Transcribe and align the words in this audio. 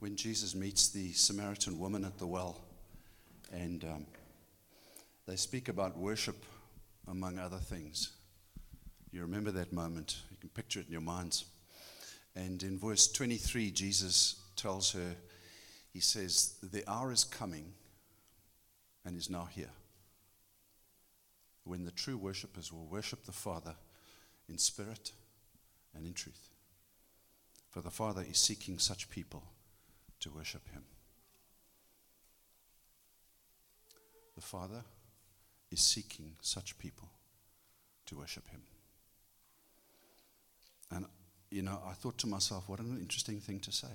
when 0.00 0.16
Jesus 0.16 0.54
meets 0.54 0.88
the 0.88 1.12
Samaritan 1.12 1.78
woman 1.78 2.04
at 2.06 2.18
the 2.18 2.26
well, 2.26 2.58
and 3.52 3.84
um, 3.84 4.06
they 5.26 5.36
speak 5.36 5.68
about 5.68 5.96
worship 5.96 6.42
among 7.06 7.38
other 7.38 7.58
things. 7.58 8.12
You 9.12 9.20
remember 9.20 9.50
that 9.50 9.74
moment, 9.74 10.16
you 10.30 10.38
can 10.38 10.48
picture 10.48 10.80
it 10.80 10.86
in 10.86 10.92
your 10.92 11.02
minds. 11.02 11.44
And 12.34 12.62
in 12.62 12.78
verse 12.78 13.12
23, 13.12 13.70
Jesus 13.72 14.40
tells 14.56 14.92
her, 14.92 15.16
He 15.92 16.00
says, 16.00 16.54
The 16.62 16.88
hour 16.90 17.12
is 17.12 17.24
coming 17.24 17.74
and 19.04 19.18
is 19.18 19.28
now 19.28 19.48
here 19.50 19.70
when 21.64 21.84
the 21.84 21.90
true 21.90 22.16
worshippers 22.16 22.72
will 22.72 22.86
worship 22.86 23.24
the 23.24 23.32
Father 23.32 23.74
in 24.48 24.56
spirit 24.56 25.12
and 25.94 26.06
in 26.06 26.14
truth. 26.14 26.48
For 27.68 27.82
the 27.82 27.90
Father 27.90 28.24
is 28.28 28.38
seeking 28.38 28.78
such 28.78 29.10
people 29.10 29.44
to 30.20 30.30
worship 30.30 30.68
Him. 30.68 30.84
The 34.34 34.42
Father 34.42 34.82
is 35.70 35.80
seeking 35.80 36.36
such 36.40 36.78
people 36.78 37.08
to 38.06 38.16
worship 38.16 38.48
Him. 38.48 38.62
And, 40.90 41.06
you 41.50 41.62
know, 41.62 41.80
I 41.86 41.92
thought 41.92 42.18
to 42.18 42.26
myself, 42.26 42.68
what 42.68 42.80
an 42.80 42.98
interesting 43.00 43.40
thing 43.40 43.60
to 43.60 43.72
say. 43.72 43.88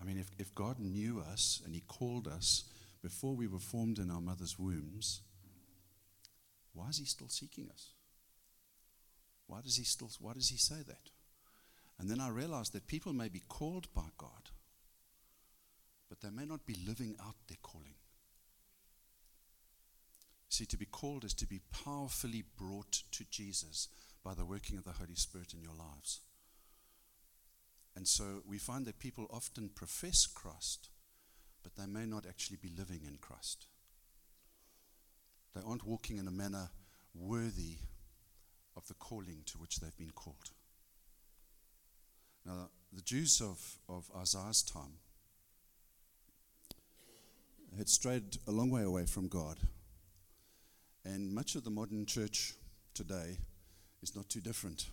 I 0.00 0.04
mean, 0.04 0.18
if, 0.18 0.30
if 0.38 0.54
God 0.54 0.78
knew 0.78 1.20
us 1.20 1.60
and 1.64 1.74
He 1.74 1.82
called 1.82 2.26
us 2.26 2.64
before 3.02 3.34
we 3.34 3.46
were 3.46 3.58
formed 3.58 3.98
in 3.98 4.10
our 4.10 4.20
mother's 4.20 4.58
wombs, 4.58 5.20
why 6.72 6.88
is 6.88 6.98
He 6.98 7.04
still 7.04 7.28
seeking 7.28 7.68
us? 7.70 7.90
Why 9.46 9.60
does 9.60 9.76
He 9.76 9.84
still, 9.84 10.10
why 10.20 10.32
does 10.32 10.48
He 10.48 10.56
say 10.56 10.82
that? 10.86 11.10
And 12.00 12.08
then 12.08 12.18
I 12.18 12.30
realized 12.30 12.72
that 12.72 12.86
people 12.86 13.12
may 13.12 13.28
be 13.28 13.42
called 13.46 13.92
by 13.94 14.06
God, 14.16 14.48
but 16.08 16.22
they 16.22 16.30
may 16.30 16.46
not 16.46 16.64
be 16.64 16.74
living 16.86 17.14
out 17.22 17.34
their 17.46 17.58
calling. 17.62 17.96
See, 20.48 20.64
to 20.64 20.78
be 20.78 20.86
called 20.86 21.24
is 21.24 21.34
to 21.34 21.46
be 21.46 21.60
powerfully 21.84 22.42
brought 22.56 23.02
to 23.12 23.24
Jesus 23.30 23.88
by 24.24 24.32
the 24.32 24.46
working 24.46 24.78
of 24.78 24.84
the 24.84 24.92
Holy 24.92 25.14
Spirit 25.14 25.52
in 25.52 25.60
your 25.60 25.74
lives. 25.74 26.20
And 27.94 28.08
so 28.08 28.42
we 28.48 28.56
find 28.56 28.86
that 28.86 28.98
people 28.98 29.26
often 29.30 29.68
profess 29.68 30.26
Christ, 30.26 30.88
but 31.62 31.76
they 31.76 31.86
may 31.86 32.06
not 32.06 32.24
actually 32.26 32.58
be 32.62 32.72
living 32.76 33.02
in 33.06 33.18
Christ. 33.20 33.66
They 35.54 35.60
aren't 35.60 35.86
walking 35.86 36.16
in 36.16 36.26
a 36.26 36.32
manner 36.32 36.70
worthy 37.14 37.76
of 38.74 38.88
the 38.88 38.94
calling 38.94 39.42
to 39.46 39.58
which 39.58 39.80
they've 39.80 39.96
been 39.98 40.12
called. 40.12 40.50
Now, 42.44 42.70
the 42.92 43.02
Jews 43.02 43.40
of, 43.40 43.76
of 43.88 44.10
Isaiah's 44.16 44.62
time 44.62 44.98
had 47.76 47.88
strayed 47.88 48.38
a 48.46 48.50
long 48.50 48.70
way 48.70 48.82
away 48.82 49.06
from 49.06 49.28
God. 49.28 49.58
And 51.04 51.32
much 51.32 51.54
of 51.54 51.64
the 51.64 51.70
modern 51.70 52.04
church 52.06 52.54
today 52.94 53.38
is 54.02 54.16
not 54.16 54.28
too 54.28 54.40
different. 54.40 54.86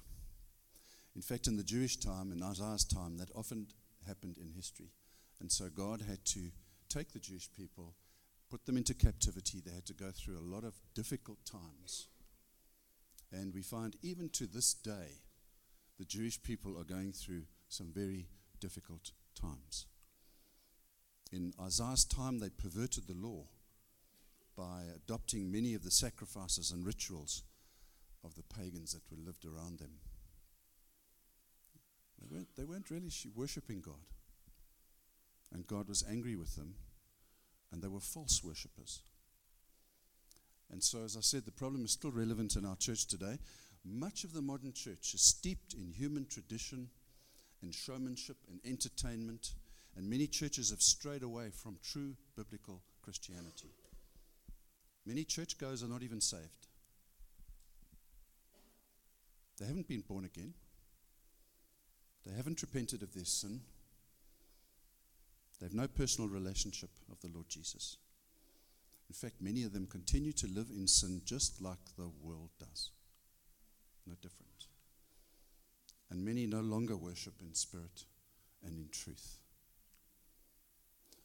In 1.15 1.21
fact, 1.21 1.47
in 1.47 1.57
the 1.57 1.63
Jewish 1.63 1.97
time, 1.97 2.31
in 2.31 2.43
Isaiah's 2.43 2.85
time, 2.85 3.17
that 3.17 3.31
often 3.35 3.67
happened 4.05 4.37
in 4.37 4.51
history. 4.55 4.91
And 5.39 5.51
so 5.51 5.69
God 5.69 6.03
had 6.07 6.23
to 6.25 6.51
take 6.89 7.11
the 7.11 7.19
Jewish 7.19 7.49
people, 7.57 7.95
put 8.49 8.65
them 8.65 8.77
into 8.77 8.93
captivity. 8.93 9.59
They 9.59 9.73
had 9.73 9.85
to 9.87 9.93
go 9.93 10.11
through 10.11 10.37
a 10.37 10.49
lot 10.55 10.63
of 10.63 10.75
difficult 10.93 11.39
times. 11.45 12.07
And 13.31 13.53
we 13.53 13.61
find 13.61 13.95
even 14.01 14.29
to 14.29 14.45
this 14.45 14.73
day, 14.73 15.21
the 15.97 16.05
Jewish 16.05 16.41
people 16.41 16.77
are 16.77 16.83
going 16.83 17.11
through 17.11 17.43
some 17.69 17.91
very 17.93 18.27
difficult 18.59 19.11
times. 19.39 19.85
In 21.31 21.53
Isaiah's 21.61 22.05
time, 22.05 22.39
they 22.39 22.49
perverted 22.49 23.07
the 23.07 23.13
law 23.13 23.45
by 24.55 24.83
adopting 24.95 25.51
many 25.51 25.73
of 25.73 25.83
the 25.83 25.91
sacrifices 25.91 26.71
and 26.71 26.85
rituals 26.85 27.43
of 28.23 28.35
the 28.35 28.43
pagans 28.43 28.93
that 28.93 29.03
were 29.11 29.23
lived 29.23 29.45
around 29.45 29.79
them. 29.79 29.99
They 32.19 32.35
weren't, 32.35 32.55
they 32.55 32.63
weren't 32.63 32.89
really 32.89 33.11
worshipping 33.35 33.81
God. 33.81 34.05
And 35.53 35.67
God 35.67 35.87
was 35.87 36.03
angry 36.09 36.35
with 36.35 36.55
them, 36.55 36.75
and 37.71 37.81
they 37.81 37.87
were 37.87 37.99
false 37.99 38.43
worshippers. 38.43 39.01
And 40.71 40.83
so, 40.83 41.03
as 41.03 41.15
I 41.15 41.21
said, 41.21 41.45
the 41.45 41.51
problem 41.51 41.85
is 41.85 41.91
still 41.91 42.11
relevant 42.11 42.55
in 42.55 42.65
our 42.65 42.75
church 42.75 43.07
today. 43.07 43.37
Much 43.85 44.23
of 44.23 44.33
the 44.33 44.41
modern 44.41 44.73
church 44.73 45.13
is 45.13 45.21
steeped 45.21 45.73
in 45.73 45.91
human 45.91 46.25
tradition, 46.25 46.89
in 47.63 47.71
showmanship, 47.71 48.37
in 48.49 48.59
entertainment, 48.69 49.53
and 49.95 50.09
many 50.09 50.27
churches 50.27 50.69
have 50.69 50.81
strayed 50.81 51.23
away 51.23 51.49
from 51.49 51.77
true 51.83 52.15
biblical 52.35 52.81
Christianity. 53.01 53.69
Many 55.05 55.23
churchgoers 55.23 55.83
are 55.83 55.87
not 55.87 56.03
even 56.03 56.19
saved. 56.19 56.67
They 59.57 59.65
haven't 59.65 59.87
been 59.87 60.01
born 60.01 60.25
again. 60.25 60.53
They 62.25 62.35
haven't 62.35 62.61
repented 62.61 63.01
of 63.01 63.13
their 63.13 63.25
sin. 63.25 63.61
They 65.59 65.65
have 65.65 65.73
no 65.73 65.87
personal 65.87 66.29
relationship 66.29 66.89
of 67.11 67.19
the 67.21 67.29
Lord 67.33 67.47
Jesus. 67.49 67.97
In 69.09 69.15
fact, 69.15 69.35
many 69.41 69.63
of 69.63 69.73
them 69.73 69.87
continue 69.87 70.33
to 70.33 70.47
live 70.47 70.67
in 70.69 70.87
sin 70.87 71.21
just 71.25 71.61
like 71.61 71.79
the 71.97 72.09
world 72.21 72.49
does. 72.59 72.91
No 74.07 74.13
different. 74.21 74.67
And 76.09 76.23
many 76.23 76.45
no 76.45 76.61
longer 76.61 76.95
worship 76.95 77.33
in 77.41 77.53
spirit 77.53 78.05
and 78.65 78.77
in 78.77 78.87
truth. 78.91 79.37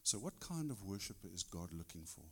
So, 0.03 0.17
what 0.17 0.39
kind 0.41 0.69
of 0.69 0.83
worshiper 0.83 1.29
is 1.33 1.43
God 1.43 1.69
looking 1.71 2.03
for? 2.05 2.25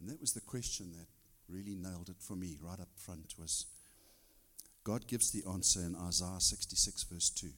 And 0.00 0.08
that 0.08 0.20
was 0.20 0.32
the 0.32 0.40
question 0.40 0.92
that 0.92 1.06
really 1.52 1.74
nailed 1.74 2.08
it 2.08 2.20
for 2.20 2.34
me 2.34 2.56
right 2.60 2.80
up 2.80 2.88
front 2.96 3.34
was 3.38 3.66
God 4.84 5.06
gives 5.06 5.30
the 5.30 5.42
answer 5.48 5.80
in 5.80 5.94
Isaiah 5.94 6.40
66 6.40 7.02
verse 7.04 7.28
2. 7.30 7.48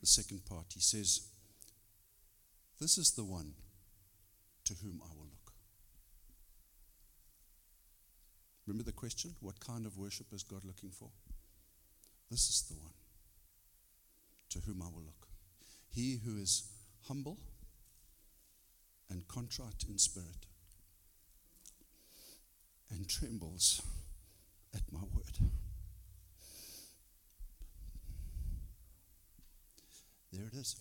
The 0.00 0.06
second 0.06 0.44
part, 0.44 0.66
he 0.74 0.80
says, 0.80 1.28
This 2.80 2.98
is 2.98 3.12
the 3.12 3.24
one 3.24 3.52
to 4.64 4.74
whom 4.74 5.00
I 5.04 5.12
will 5.14 5.24
look. 5.26 5.52
Remember 8.68 8.84
the 8.84 8.92
question? 8.92 9.34
What 9.40 9.58
kind 9.60 9.86
of 9.86 9.96
worship 9.96 10.26
is 10.30 10.42
God 10.42 10.62
looking 10.62 10.90
for? 10.90 11.08
This 12.30 12.50
is 12.50 12.66
the 12.68 12.74
one 12.74 12.92
to 14.50 14.58
whom 14.60 14.82
I 14.82 14.86
will 14.94 15.04
look. 15.04 15.26
He 15.88 16.18
who 16.22 16.36
is 16.36 16.68
humble 17.06 17.38
and 19.08 19.26
contrite 19.26 19.84
in 19.88 19.96
spirit 19.96 20.44
and 22.90 23.08
trembles 23.08 23.80
at 24.74 24.82
my 24.92 25.00
word. 25.14 25.50
There 30.30 30.46
it 30.46 30.54
is. 30.54 30.76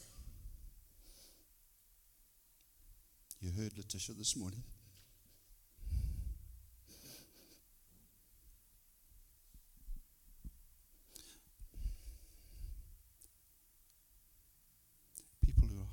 You 3.39 3.51
heard 3.51 3.77
Letitia 3.77 4.15
this 4.17 4.35
morning. 4.35 4.63
People 15.45 15.69
who 15.69 15.79
are 15.79 15.87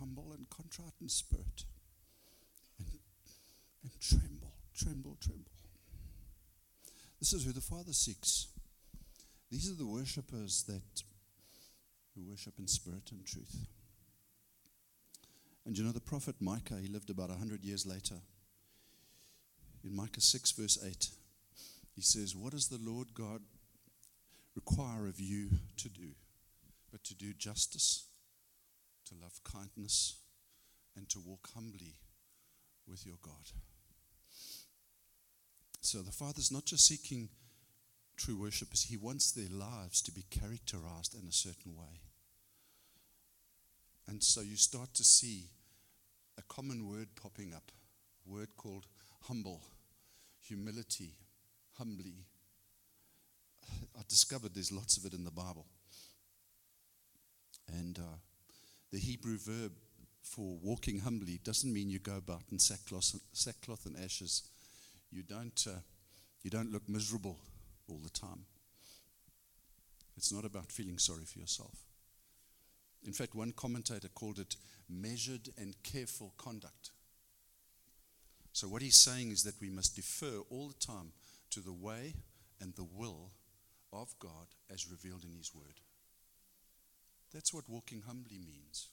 in 1.01 1.09
spirit 1.09 1.65
and, 2.79 2.89
and 3.83 3.93
tremble, 4.01 4.53
tremble, 4.75 5.17
tremble. 5.21 5.51
This 7.21 7.33
is 7.33 7.45
who 7.45 7.53
the 7.53 7.61
Father 7.61 7.93
seeks. 7.93 8.49
These 9.51 9.71
are 9.71 9.75
the 9.75 9.87
worshippers 9.87 10.65
that 10.65 11.03
who 12.15 12.23
worship 12.29 12.55
in 12.59 12.67
spirit 12.67 13.11
and 13.11 13.25
truth. 13.25 13.67
And 15.67 15.77
you 15.77 15.85
know, 15.85 15.93
the 15.93 16.01
prophet 16.01 16.37
Micah, 16.41 16.79
he 16.81 16.89
lived 16.89 17.11
about 17.11 17.31
100 17.31 17.65
years 17.65 17.87
later. 17.87 18.17
In 19.85 19.95
Micah 19.95 20.21
6, 20.21 20.53
verse 20.53 20.79
8, 20.85 21.09
he 21.95 22.03
says, 22.03 22.37
What 22.37 22.53
does 22.53 22.69
the 22.69 22.79
Lord 22.79 23.15
God 23.15 23.41
require 24.55 25.07
of 25.07 25.21
you 25.21 25.49
to 25.79 25.89
do? 25.89 26.09
But 26.91 27.05
to 27.05 27.15
do 27.15 27.33
justice, 27.33 28.05
to 29.07 29.15
love 29.21 29.41
kindness, 29.45 30.17
and 30.97 31.09
to 31.11 31.21
walk 31.21 31.49
humbly 31.55 31.95
with 32.89 33.07
your 33.07 33.17
God. 33.23 33.53
So 35.81 35.99
the 35.99 36.13
Father's 36.13 36.53
not 36.53 36.65
just 36.65 36.87
seeking 36.87 37.29
true 38.17 38.41
worshippers, 38.41 38.85
He 38.85 38.97
wants 38.97 39.33
their 39.33 39.51
lives 39.51 40.01
to 40.03 40.13
be 40.13 40.25
characterized 40.31 41.15
in 41.15 41.27
a 41.29 41.33
certain 41.33 41.77
way. 41.77 42.01
And 44.07 44.23
so 44.23 44.41
you 44.41 44.57
start 44.57 44.95
to 44.95 45.05
see 45.05 45.49
a 46.39 46.43
common 46.43 46.89
word 46.89 47.09
popping 47.21 47.53
up, 47.55 47.71
a 48.27 48.33
word 48.33 48.49
called 48.57 48.87
humble, 49.23 49.63
humility, 50.41 51.15
humbly. 51.79 52.27
I 53.99 54.03
discovered 54.09 54.55
there's 54.55 54.73
lots 54.73 54.97
of 54.97 55.05
it 55.07 55.15
in 55.15 55.25
the 55.25 55.31
Bible. 55.31 55.67
And 57.69 57.99
uh, 57.99 58.17
the 58.93 58.99
Hebrew 58.99 59.39
verb 59.39 59.73
for 60.25 60.57
walking 60.63 61.01
humbly 61.01 61.39
doesn't 61.45 61.73
mean 61.73 61.91
you 61.91 61.99
go 61.99 62.17
about 62.17 62.43
in 62.51 62.59
sackcloth, 62.59 63.15
sackcloth 63.33 63.87
and 63.87 63.97
ashes. 64.03 64.43
You 65.13 65.23
don't, 65.23 65.67
uh, 65.69 65.79
you 66.43 66.51
don't 66.51 66.73
look 66.73 66.89
miserable 66.89 67.39
all 67.89 68.01
the 68.03 68.11
time. 68.11 68.47
It's 70.17 70.33
not 70.33 70.45
about 70.45 70.73
feeling 70.73 70.99
sorry 70.99 71.25
for 71.25 71.39
yourself. 71.39 71.77
In 73.07 73.13
fact, 73.13 73.35
one 73.35 73.53
commentator 73.53 74.09
called 74.09 74.39
it 74.39 74.57
measured 74.89 75.51
and 75.59 75.75
careful 75.83 76.33
conduct. 76.39 76.91
So, 78.53 78.67
what 78.67 78.83
he's 78.83 78.97
saying 78.97 79.31
is 79.31 79.43
that 79.43 79.61
we 79.61 79.69
must 79.69 79.97
defer 79.97 80.41
all 80.49 80.69
the 80.69 80.87
time 80.87 81.13
to 81.51 81.61
the 81.61 81.73
way 81.73 82.15
and 82.61 82.75
the 82.75 82.87
will 82.97 83.33
of 83.93 84.15
God 84.19 84.49
as 84.73 84.91
revealed 84.91 85.25
in 85.25 85.37
His 85.37 85.55
Word. 85.55 85.81
That's 87.33 87.53
what 87.53 87.69
walking 87.69 88.03
humbly 88.07 88.39
means. 88.39 88.89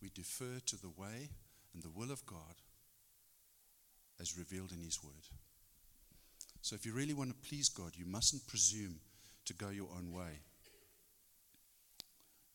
We 0.00 0.10
defer 0.14 0.60
to 0.66 0.80
the 0.80 0.90
way 0.90 1.30
and 1.74 1.82
the 1.82 1.90
will 1.90 2.10
of 2.10 2.24
God 2.26 2.62
as 4.20 4.38
revealed 4.38 4.72
in 4.72 4.82
His 4.82 5.02
Word. 5.02 5.26
So, 6.60 6.74
if 6.74 6.84
you 6.84 6.92
really 6.92 7.14
want 7.14 7.30
to 7.30 7.48
please 7.48 7.68
God, 7.68 7.92
you 7.94 8.04
mustn't 8.04 8.46
presume 8.46 9.00
to 9.46 9.54
go 9.54 9.70
your 9.70 9.88
own 9.96 10.12
way. 10.12 10.40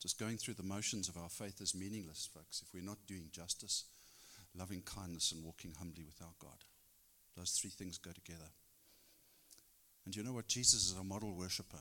Just 0.01 0.19
going 0.19 0.37
through 0.37 0.55
the 0.55 0.63
motions 0.63 1.07
of 1.07 1.17
our 1.17 1.29
faith 1.29 1.61
is 1.61 1.73
meaningless, 1.73 2.29
folks, 2.33 2.61
if 2.61 2.73
we're 2.73 2.83
not 2.85 3.07
doing 3.07 3.29
justice, 3.31 3.85
loving 4.57 4.81
kindness, 4.81 5.31
and 5.31 5.43
walking 5.43 5.73
humbly 5.79 6.03
with 6.03 6.21
our 6.21 6.33
God. 6.39 6.65
Those 7.37 7.51
three 7.51 7.69
things 7.69 7.97
go 7.97 8.11
together. 8.11 8.51
And 10.05 10.15
you 10.15 10.23
know 10.23 10.33
what? 10.33 10.47
Jesus 10.47 10.91
is 10.91 10.95
our 10.97 11.03
model 11.03 11.33
worshiper, 11.33 11.79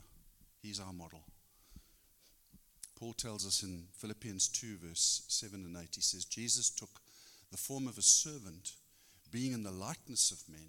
He's 0.62 0.80
our 0.80 0.92
model. 0.92 1.24
Paul 3.02 3.14
tells 3.14 3.44
us 3.44 3.64
in 3.64 3.88
Philippians 3.94 4.46
2, 4.46 4.76
verse 4.76 5.24
7 5.26 5.64
and 5.64 5.76
8, 5.76 5.88
he 5.96 6.00
says, 6.00 6.24
Jesus 6.24 6.70
took 6.70 7.00
the 7.50 7.56
form 7.56 7.88
of 7.88 7.98
a 7.98 8.02
servant, 8.02 8.74
being 9.32 9.50
in 9.52 9.64
the 9.64 9.72
likeness 9.72 10.30
of 10.30 10.48
men, 10.48 10.68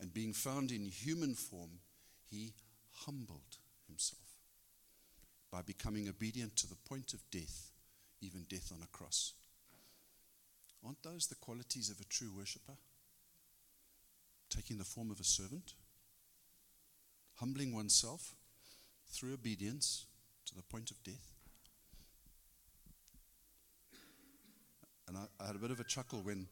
and 0.00 0.12
being 0.12 0.32
found 0.32 0.72
in 0.72 0.86
human 0.86 1.36
form, 1.36 1.78
he 2.28 2.54
humbled 3.06 3.58
himself 3.86 4.26
by 5.52 5.62
becoming 5.62 6.08
obedient 6.08 6.56
to 6.56 6.68
the 6.68 6.74
point 6.74 7.14
of 7.14 7.22
death, 7.30 7.70
even 8.20 8.44
death 8.48 8.72
on 8.74 8.82
a 8.82 8.88
cross. 8.88 9.32
Aren't 10.84 11.04
those 11.04 11.28
the 11.28 11.36
qualities 11.36 11.90
of 11.90 12.00
a 12.00 12.08
true 12.12 12.32
worshiper? 12.36 12.74
Taking 14.50 14.78
the 14.78 14.84
form 14.84 15.12
of 15.12 15.20
a 15.20 15.24
servant, 15.24 15.74
humbling 17.36 17.72
oneself 17.72 18.34
through 19.12 19.34
obedience 19.34 20.06
to 20.46 20.56
the 20.56 20.64
point 20.64 20.90
of 20.90 21.00
death. 21.04 21.31
And 25.12 25.28
I, 25.40 25.44
I 25.44 25.46
had 25.48 25.56
a 25.56 25.58
bit 25.58 25.70
of 25.70 25.80
a 25.80 25.84
chuckle 25.84 26.20
when 26.22 26.46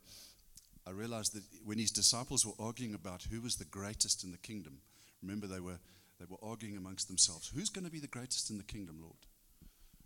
I 0.86 0.90
realized 0.90 1.34
that 1.34 1.44
when 1.64 1.78
his 1.78 1.90
disciples 1.90 2.44
were 2.44 2.64
arguing 2.64 2.94
about 2.94 3.22
who 3.30 3.40
was 3.40 3.56
the 3.56 3.64
greatest 3.64 4.22
in 4.22 4.32
the 4.32 4.38
kingdom, 4.38 4.80
remember 5.22 5.46
they 5.46 5.60
were 5.60 5.78
they 6.18 6.26
were 6.28 6.36
arguing 6.42 6.76
amongst 6.76 7.08
themselves. 7.08 7.50
Who's 7.54 7.70
going 7.70 7.86
to 7.86 7.90
be 7.90 8.00
the 8.00 8.06
greatest 8.06 8.50
in 8.50 8.58
the 8.58 8.62
kingdom, 8.62 8.98
Lord? 9.00 9.16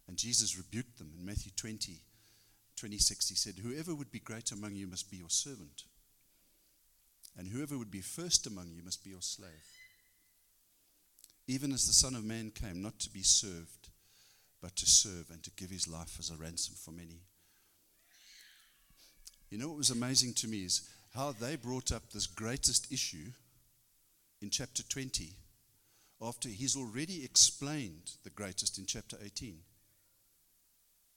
And 0.06 0.16
Jesus 0.16 0.56
rebuked 0.56 0.98
them 0.98 1.10
in 1.18 1.26
Matthew 1.26 1.50
20, 1.56 1.98
26. 2.76 3.28
He 3.28 3.34
said, 3.34 3.54
Whoever 3.60 3.96
would 3.96 4.12
be 4.12 4.20
great 4.20 4.52
among 4.52 4.76
you 4.76 4.86
must 4.86 5.10
be 5.10 5.16
your 5.16 5.30
servant, 5.30 5.82
and 7.36 7.48
whoever 7.48 7.76
would 7.76 7.90
be 7.90 8.00
first 8.00 8.46
among 8.46 8.70
you 8.70 8.84
must 8.84 9.02
be 9.02 9.10
your 9.10 9.22
slave. 9.22 9.50
Even 11.48 11.72
as 11.72 11.88
the 11.88 11.92
Son 11.92 12.14
of 12.14 12.24
Man 12.24 12.52
came, 12.54 12.80
not 12.80 13.00
to 13.00 13.10
be 13.10 13.24
served, 13.24 13.88
but 14.62 14.76
to 14.76 14.86
serve 14.86 15.30
and 15.32 15.42
to 15.42 15.50
give 15.56 15.70
his 15.70 15.88
life 15.88 16.16
as 16.20 16.30
a 16.30 16.36
ransom 16.36 16.76
for 16.76 16.92
many. 16.92 17.22
You 19.54 19.60
know 19.60 19.68
what 19.68 19.78
was 19.78 19.90
amazing 19.90 20.32
to 20.34 20.48
me 20.48 20.64
is 20.64 20.80
how 21.14 21.30
they 21.30 21.54
brought 21.54 21.92
up 21.92 22.10
this 22.10 22.26
greatest 22.26 22.90
issue 22.90 23.30
in 24.42 24.50
chapter 24.50 24.82
20 24.82 25.30
after 26.20 26.48
he's 26.48 26.76
already 26.76 27.24
explained 27.24 28.10
the 28.24 28.30
greatest 28.30 28.78
in 28.78 28.84
chapter 28.84 29.16
18. 29.24 29.50
I 29.50 29.54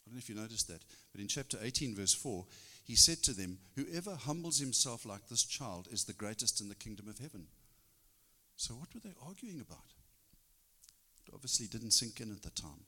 don't 0.05 0.13
know 0.13 0.19
if 0.19 0.29
you 0.29 0.35
noticed 0.35 0.67
that, 0.67 0.83
but 1.11 1.19
in 1.19 1.27
chapter 1.27 1.57
18, 1.59 1.95
verse 1.95 2.13
4, 2.13 2.45
he 2.85 2.93
said 2.93 3.23
to 3.23 3.33
them, 3.33 3.57
Whoever 3.75 4.13
humbles 4.13 4.59
himself 4.59 5.03
like 5.03 5.27
this 5.29 5.43
child 5.43 5.87
is 5.91 6.03
the 6.03 6.13
greatest 6.13 6.61
in 6.61 6.69
the 6.69 6.75
kingdom 6.75 7.07
of 7.09 7.17
heaven. 7.17 7.47
So, 8.55 8.75
what 8.75 8.93
were 8.93 8.99
they 8.99 9.15
arguing 9.25 9.61
about? 9.61 9.95
It 11.25 11.33
obviously 11.33 11.65
didn't 11.65 11.89
sink 11.89 12.21
in 12.21 12.31
at 12.31 12.43
the 12.43 12.51
time. 12.51 12.85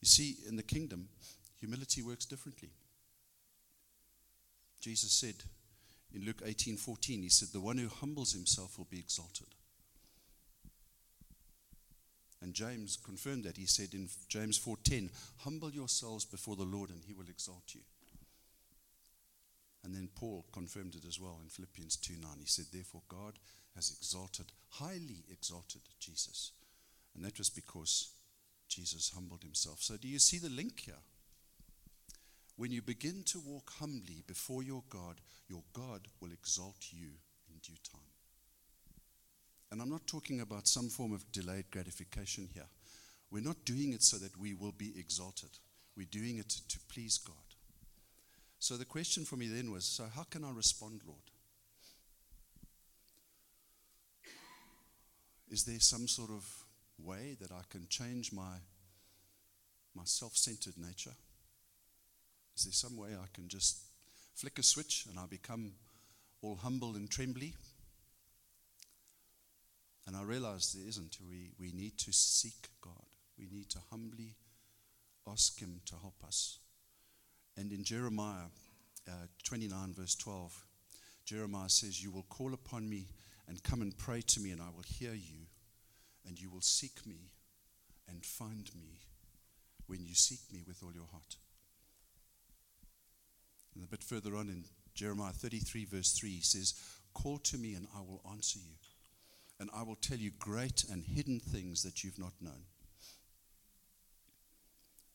You 0.00 0.06
see, 0.06 0.38
in 0.48 0.56
the 0.56 0.64
kingdom, 0.64 1.08
humility 1.60 2.02
works 2.02 2.26
differently. 2.26 2.70
Jesus 4.80 5.12
said 5.12 5.34
in 6.14 6.24
Luke 6.24 6.42
18 6.44 6.76
14, 6.76 7.22
He 7.22 7.28
said, 7.28 7.48
The 7.52 7.60
one 7.60 7.78
who 7.78 7.88
humbles 7.88 8.32
himself 8.32 8.78
will 8.78 8.88
be 8.90 8.98
exalted. 8.98 9.48
And 12.40 12.54
James 12.54 12.96
confirmed 12.96 13.44
that. 13.44 13.56
He 13.56 13.66
said 13.66 13.94
in 13.94 14.08
James 14.28 14.58
4:10, 14.58 15.10
"Humble 15.38 15.72
yourselves 15.72 16.24
before 16.24 16.56
the 16.56 16.64
Lord 16.64 16.90
and 16.90 17.04
he 17.04 17.12
will 17.12 17.28
exalt 17.28 17.74
you." 17.74 17.82
And 19.82 19.94
then 19.94 20.08
Paul 20.08 20.46
confirmed 20.52 20.94
it 20.94 21.04
as 21.04 21.18
well 21.18 21.40
in 21.40 21.48
Philippians 21.48 21.96
2:9. 21.96 22.38
He 22.38 22.46
said, 22.46 22.70
"Therefore 22.70 23.02
God 23.08 23.38
has 23.74 23.90
exalted, 23.90 24.52
highly 24.68 25.24
exalted 25.28 25.82
Jesus." 25.98 26.52
And 27.14 27.24
that 27.24 27.38
was 27.38 27.50
because 27.50 28.12
Jesus 28.68 29.10
humbled 29.10 29.42
himself. 29.42 29.82
So 29.82 29.96
do 29.96 30.06
you 30.06 30.18
see 30.18 30.38
the 30.38 30.48
link 30.48 30.80
here? 30.80 31.02
When 32.58 32.72
you 32.72 32.82
begin 32.82 33.22
to 33.26 33.38
walk 33.38 33.70
humbly 33.78 34.24
before 34.26 34.64
your 34.64 34.82
God, 34.90 35.20
your 35.48 35.62
God 35.72 36.08
will 36.20 36.32
exalt 36.32 36.88
you 36.90 37.06
in 37.48 37.58
due 37.62 37.78
time. 37.88 38.00
And 39.70 39.80
I'm 39.80 39.88
not 39.88 40.08
talking 40.08 40.40
about 40.40 40.66
some 40.66 40.88
form 40.88 41.12
of 41.12 41.30
delayed 41.30 41.70
gratification 41.70 42.48
here. 42.52 42.66
We're 43.30 43.44
not 43.44 43.64
doing 43.64 43.92
it 43.92 44.02
so 44.02 44.16
that 44.16 44.36
we 44.36 44.54
will 44.54 44.72
be 44.72 44.92
exalted. 44.98 45.50
We're 45.96 46.08
doing 46.10 46.38
it 46.38 46.48
to 46.48 46.78
please 46.92 47.16
God. 47.18 47.36
So 48.58 48.76
the 48.76 48.84
question 48.84 49.24
for 49.24 49.36
me 49.36 49.46
then 49.46 49.70
was 49.70 49.84
so, 49.84 50.06
how 50.12 50.24
can 50.24 50.42
I 50.42 50.50
respond, 50.50 51.02
Lord? 51.06 51.18
Is 55.48 55.62
there 55.62 55.78
some 55.78 56.08
sort 56.08 56.30
of 56.30 56.44
way 56.98 57.36
that 57.40 57.52
I 57.52 57.62
can 57.70 57.86
change 57.88 58.32
my, 58.32 58.56
my 59.94 60.02
self 60.04 60.36
centered 60.36 60.76
nature? 60.76 61.14
Is 62.58 62.64
there 62.64 62.72
some 62.72 62.96
way 62.96 63.10
I 63.10 63.26
can 63.32 63.46
just 63.46 63.84
flick 64.34 64.58
a 64.58 64.64
switch 64.64 65.06
and 65.08 65.16
I 65.16 65.26
become 65.26 65.74
all 66.42 66.56
humble 66.56 66.96
and 66.96 67.08
trembly? 67.08 67.54
And 70.08 70.16
I 70.16 70.24
realize 70.24 70.72
there 70.72 70.88
isn't. 70.88 71.18
We, 71.30 71.52
we 71.60 71.70
need 71.70 71.96
to 71.98 72.12
seek 72.12 72.66
God. 72.80 73.06
We 73.38 73.46
need 73.52 73.68
to 73.70 73.78
humbly 73.92 74.34
ask 75.30 75.60
Him 75.60 75.82
to 75.86 75.94
help 76.02 76.16
us. 76.26 76.58
And 77.56 77.70
in 77.70 77.84
Jeremiah 77.84 78.50
uh, 79.06 79.26
29, 79.44 79.94
verse 79.96 80.16
12, 80.16 80.64
Jeremiah 81.26 81.68
says, 81.68 82.02
You 82.02 82.10
will 82.10 82.26
call 82.28 82.54
upon 82.54 82.90
me 82.90 83.06
and 83.46 83.62
come 83.62 83.82
and 83.82 83.96
pray 83.96 84.20
to 84.22 84.40
me, 84.40 84.50
and 84.50 84.60
I 84.60 84.70
will 84.74 84.84
hear 84.84 85.14
you, 85.14 85.46
and 86.26 86.40
you 86.40 86.50
will 86.50 86.60
seek 86.60 87.06
me 87.06 87.30
and 88.08 88.24
find 88.24 88.68
me 88.74 88.98
when 89.86 90.04
you 90.04 90.14
seek 90.16 90.40
me 90.52 90.64
with 90.66 90.82
all 90.82 90.92
your 90.92 91.06
heart. 91.12 91.36
And 93.78 93.86
a 93.86 93.90
bit 93.90 94.02
further 94.02 94.36
on 94.36 94.48
in 94.48 94.64
Jeremiah 94.94 95.32
33, 95.32 95.84
verse 95.84 96.12
3, 96.12 96.30
he 96.30 96.42
says, 96.42 96.74
Call 97.14 97.38
to 97.38 97.56
me, 97.56 97.74
and 97.74 97.86
I 97.96 98.00
will 98.00 98.20
answer 98.30 98.58
you 98.58 98.74
and 99.60 99.70
I 99.74 99.82
will 99.82 99.96
tell 99.96 100.18
you 100.18 100.30
great 100.38 100.84
and 100.90 101.04
hidden 101.04 101.40
things 101.40 101.82
that 101.82 102.04
you've 102.04 102.18
not 102.18 102.32
known. 102.40 102.64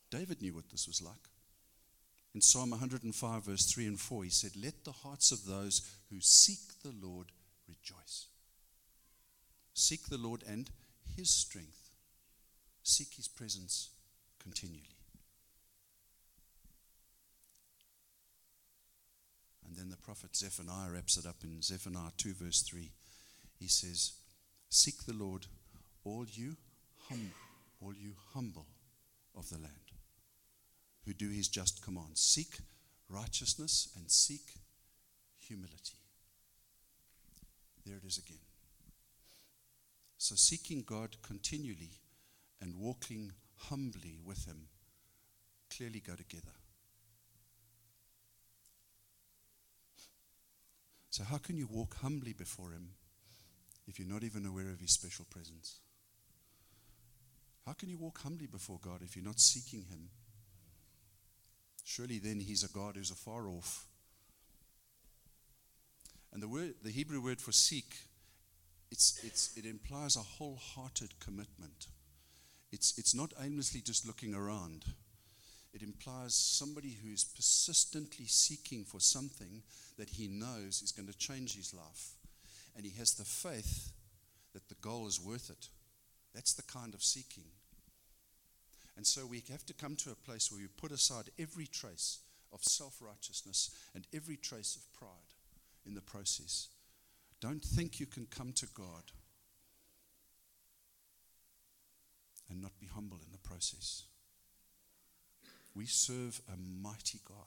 David 0.09 0.41
knew 0.41 0.53
what 0.53 0.69
this 0.69 0.87
was 0.87 1.01
like. 1.01 1.29
In 2.35 2.41
Psalm 2.41 2.71
105, 2.71 3.45
verse 3.45 3.71
3 3.71 3.87
and 3.87 3.99
4, 3.99 4.23
he 4.23 4.29
said, 4.29 4.51
Let 4.61 4.83
the 4.83 4.91
hearts 4.91 5.31
of 5.31 5.45
those 5.45 5.81
who 6.09 6.19
seek 6.19 6.59
the 6.83 6.93
Lord 7.01 7.27
rejoice. 7.67 8.27
Seek 9.73 10.07
the 10.07 10.17
Lord 10.17 10.43
and 10.47 10.69
his 11.15 11.29
strength. 11.29 11.89
Seek 12.83 13.13
his 13.15 13.27
presence 13.27 13.89
continually. 14.39 14.97
And 19.73 19.81
then 19.81 19.89
the 19.89 20.05
prophet 20.05 20.35
Zephaniah 20.35 20.91
wraps 20.91 21.17
it 21.17 21.25
up 21.25 21.37
in 21.43 21.59
Zephaniah 21.63 22.11
2, 22.17 22.35
verse 22.35 22.61
3. 22.61 22.91
He 23.57 23.67
says, 23.67 24.11
Seek 24.69 25.03
the 25.07 25.13
Lord, 25.13 25.47
all 26.03 26.27
you 26.31 26.57
hum, 27.09 27.31
all 27.81 27.95
you 27.95 28.11
humble 28.35 28.67
of 29.35 29.49
the 29.49 29.57
land, 29.57 29.93
who 31.07 31.13
do 31.13 31.29
his 31.29 31.47
just 31.47 31.83
commands. 31.83 32.21
Seek 32.21 32.59
righteousness 33.09 33.89
and 33.95 34.11
seek 34.11 34.53
humility. 35.39 35.97
There 37.83 37.97
it 37.97 38.05
is 38.05 38.19
again. 38.19 38.45
So 40.19 40.35
seeking 40.35 40.83
God 40.85 41.15
continually 41.23 41.93
and 42.61 42.75
walking 42.75 43.31
humbly 43.57 44.19
with 44.23 44.45
him 44.45 44.67
clearly 45.75 45.99
go 45.99 46.13
together. 46.13 46.62
So, 51.13 51.23
how 51.23 51.37
can 51.37 51.57
you 51.57 51.67
walk 51.67 51.97
humbly 51.97 52.33
before 52.33 52.71
Him 52.71 52.89
if 53.87 53.99
you're 53.99 54.11
not 54.11 54.23
even 54.23 54.47
aware 54.47 54.71
of 54.71 54.79
His 54.79 54.95
special 54.95 55.27
presence? 55.29 55.75
How 57.67 57.73
can 57.73 57.87
you 57.87 57.99
walk 57.99 58.21
humbly 58.21 58.47
before 58.47 58.79
God 58.81 59.03
if 59.03 59.15
you're 59.15 59.23
not 59.23 59.39
seeking 59.39 59.85
Him? 59.91 60.09
Surely 61.83 62.17
then 62.17 62.39
He's 62.39 62.63
a 62.63 62.67
God 62.67 62.95
who's 62.95 63.11
afar 63.11 63.47
off. 63.47 63.85
And 66.33 66.41
the 66.41 66.47
word, 66.47 66.73
the 66.83 66.89
Hebrew 66.89 67.21
word 67.21 67.39
for 67.39 67.51
seek, 67.51 67.93
it's, 68.89 69.23
it's, 69.23 69.55
it 69.55 69.67
implies 69.67 70.15
a 70.15 70.21
wholehearted 70.21 71.19
commitment. 71.19 71.89
It's, 72.71 72.97
it's 72.97 73.13
not 73.13 73.33
aimlessly 73.39 73.81
just 73.81 74.07
looking 74.07 74.33
around. 74.33 74.83
It 75.73 75.81
implies 75.81 76.35
somebody 76.35 76.97
who 77.03 77.11
is 77.11 77.23
persistently 77.23 78.25
seeking 78.27 78.83
for 78.83 78.99
something 78.99 79.63
that 79.97 80.09
he 80.09 80.27
knows 80.27 80.81
is 80.83 80.91
going 80.91 81.07
to 81.07 81.17
change 81.17 81.55
his 81.55 81.73
life. 81.73 82.11
And 82.75 82.85
he 82.85 82.97
has 82.99 83.13
the 83.13 83.25
faith 83.25 83.91
that 84.53 84.69
the 84.69 84.75
goal 84.75 85.07
is 85.07 85.19
worth 85.19 85.49
it. 85.49 85.69
That's 86.33 86.53
the 86.53 86.63
kind 86.63 86.93
of 86.93 87.03
seeking. 87.03 87.45
And 88.95 89.05
so 89.05 89.25
we 89.25 89.43
have 89.51 89.65
to 89.65 89.73
come 89.73 89.95
to 89.97 90.11
a 90.11 90.15
place 90.15 90.51
where 90.51 90.61
we 90.61 90.67
put 90.67 90.91
aside 90.91 91.31
every 91.39 91.65
trace 91.65 92.19
of 92.51 92.63
self 92.63 93.01
righteousness 93.01 93.71
and 93.95 94.05
every 94.13 94.37
trace 94.37 94.75
of 94.75 94.93
pride 94.93 95.09
in 95.85 95.95
the 95.95 96.01
process. 96.01 96.67
Don't 97.41 97.63
think 97.63 97.99
you 97.99 98.05
can 98.05 98.27
come 98.27 98.53
to 98.53 98.67
God 98.75 99.11
and 102.49 102.61
not 102.61 102.79
be 102.79 102.87
humble 102.87 103.17
in 103.25 103.31
the 103.31 103.37
process. 103.39 104.03
We 105.75 105.85
serve 105.85 106.39
a 106.47 106.57
mighty 106.57 107.19
God. 107.27 107.37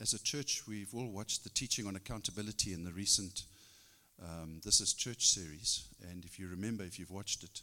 As 0.00 0.14
a 0.14 0.22
church, 0.22 0.62
we've 0.66 0.94
all 0.94 1.10
watched 1.10 1.44
the 1.44 1.50
teaching 1.50 1.86
on 1.86 1.96
accountability 1.96 2.72
in 2.72 2.82
the 2.82 2.92
recent 2.92 3.44
um, 4.20 4.60
This 4.64 4.80
is 4.80 4.94
Church 4.94 5.28
series. 5.28 5.84
And 6.10 6.24
if 6.24 6.38
you 6.38 6.48
remember, 6.48 6.82
if 6.82 6.98
you've 6.98 7.10
watched 7.10 7.44
it, 7.44 7.60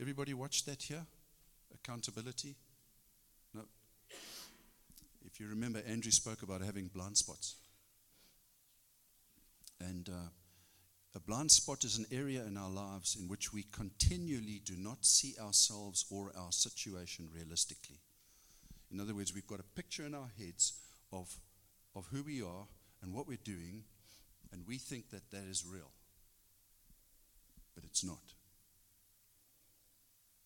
everybody 0.00 0.34
watched 0.34 0.66
that 0.66 0.84
here? 0.84 1.04
Accountability? 1.74 2.54
No. 3.52 3.62
If 5.26 5.40
you 5.40 5.48
remember, 5.48 5.82
Andrew 5.86 6.12
spoke 6.12 6.42
about 6.42 6.62
having 6.62 6.88
blind 6.94 7.16
spots. 7.16 7.56
And 9.80 10.08
uh, 10.08 10.28
a 11.14 11.20
blind 11.20 11.50
spot 11.50 11.84
is 11.84 11.96
an 11.96 12.06
area 12.10 12.42
in 12.44 12.56
our 12.56 12.70
lives 12.70 13.16
in 13.20 13.28
which 13.28 13.52
we 13.52 13.64
continually 13.70 14.60
do 14.64 14.74
not 14.76 15.04
see 15.04 15.34
ourselves 15.40 16.04
or 16.10 16.32
our 16.36 16.50
situation 16.50 17.28
realistically. 17.32 18.00
In 18.90 19.00
other 19.00 19.14
words, 19.14 19.32
we've 19.32 19.46
got 19.46 19.60
a 19.60 19.76
picture 19.76 20.04
in 20.04 20.14
our 20.14 20.30
heads 20.38 20.72
of, 21.12 21.32
of 21.94 22.06
who 22.10 22.24
we 22.24 22.42
are 22.42 22.66
and 23.02 23.14
what 23.14 23.28
we're 23.28 23.38
doing, 23.44 23.84
and 24.52 24.66
we 24.66 24.76
think 24.76 25.10
that 25.10 25.30
that 25.30 25.44
is 25.48 25.64
real. 25.64 25.90
But 27.76 27.84
it's 27.84 28.04
not. 28.04 28.34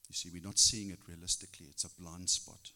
You 0.09 0.15
see, 0.15 0.31
we're 0.33 0.45
not 0.45 0.59
seeing 0.59 0.91
it 0.91 0.99
realistically, 1.07 1.67
it's 1.71 1.85
a 1.85 2.01
blind 2.01 2.29
spot. 2.29 2.73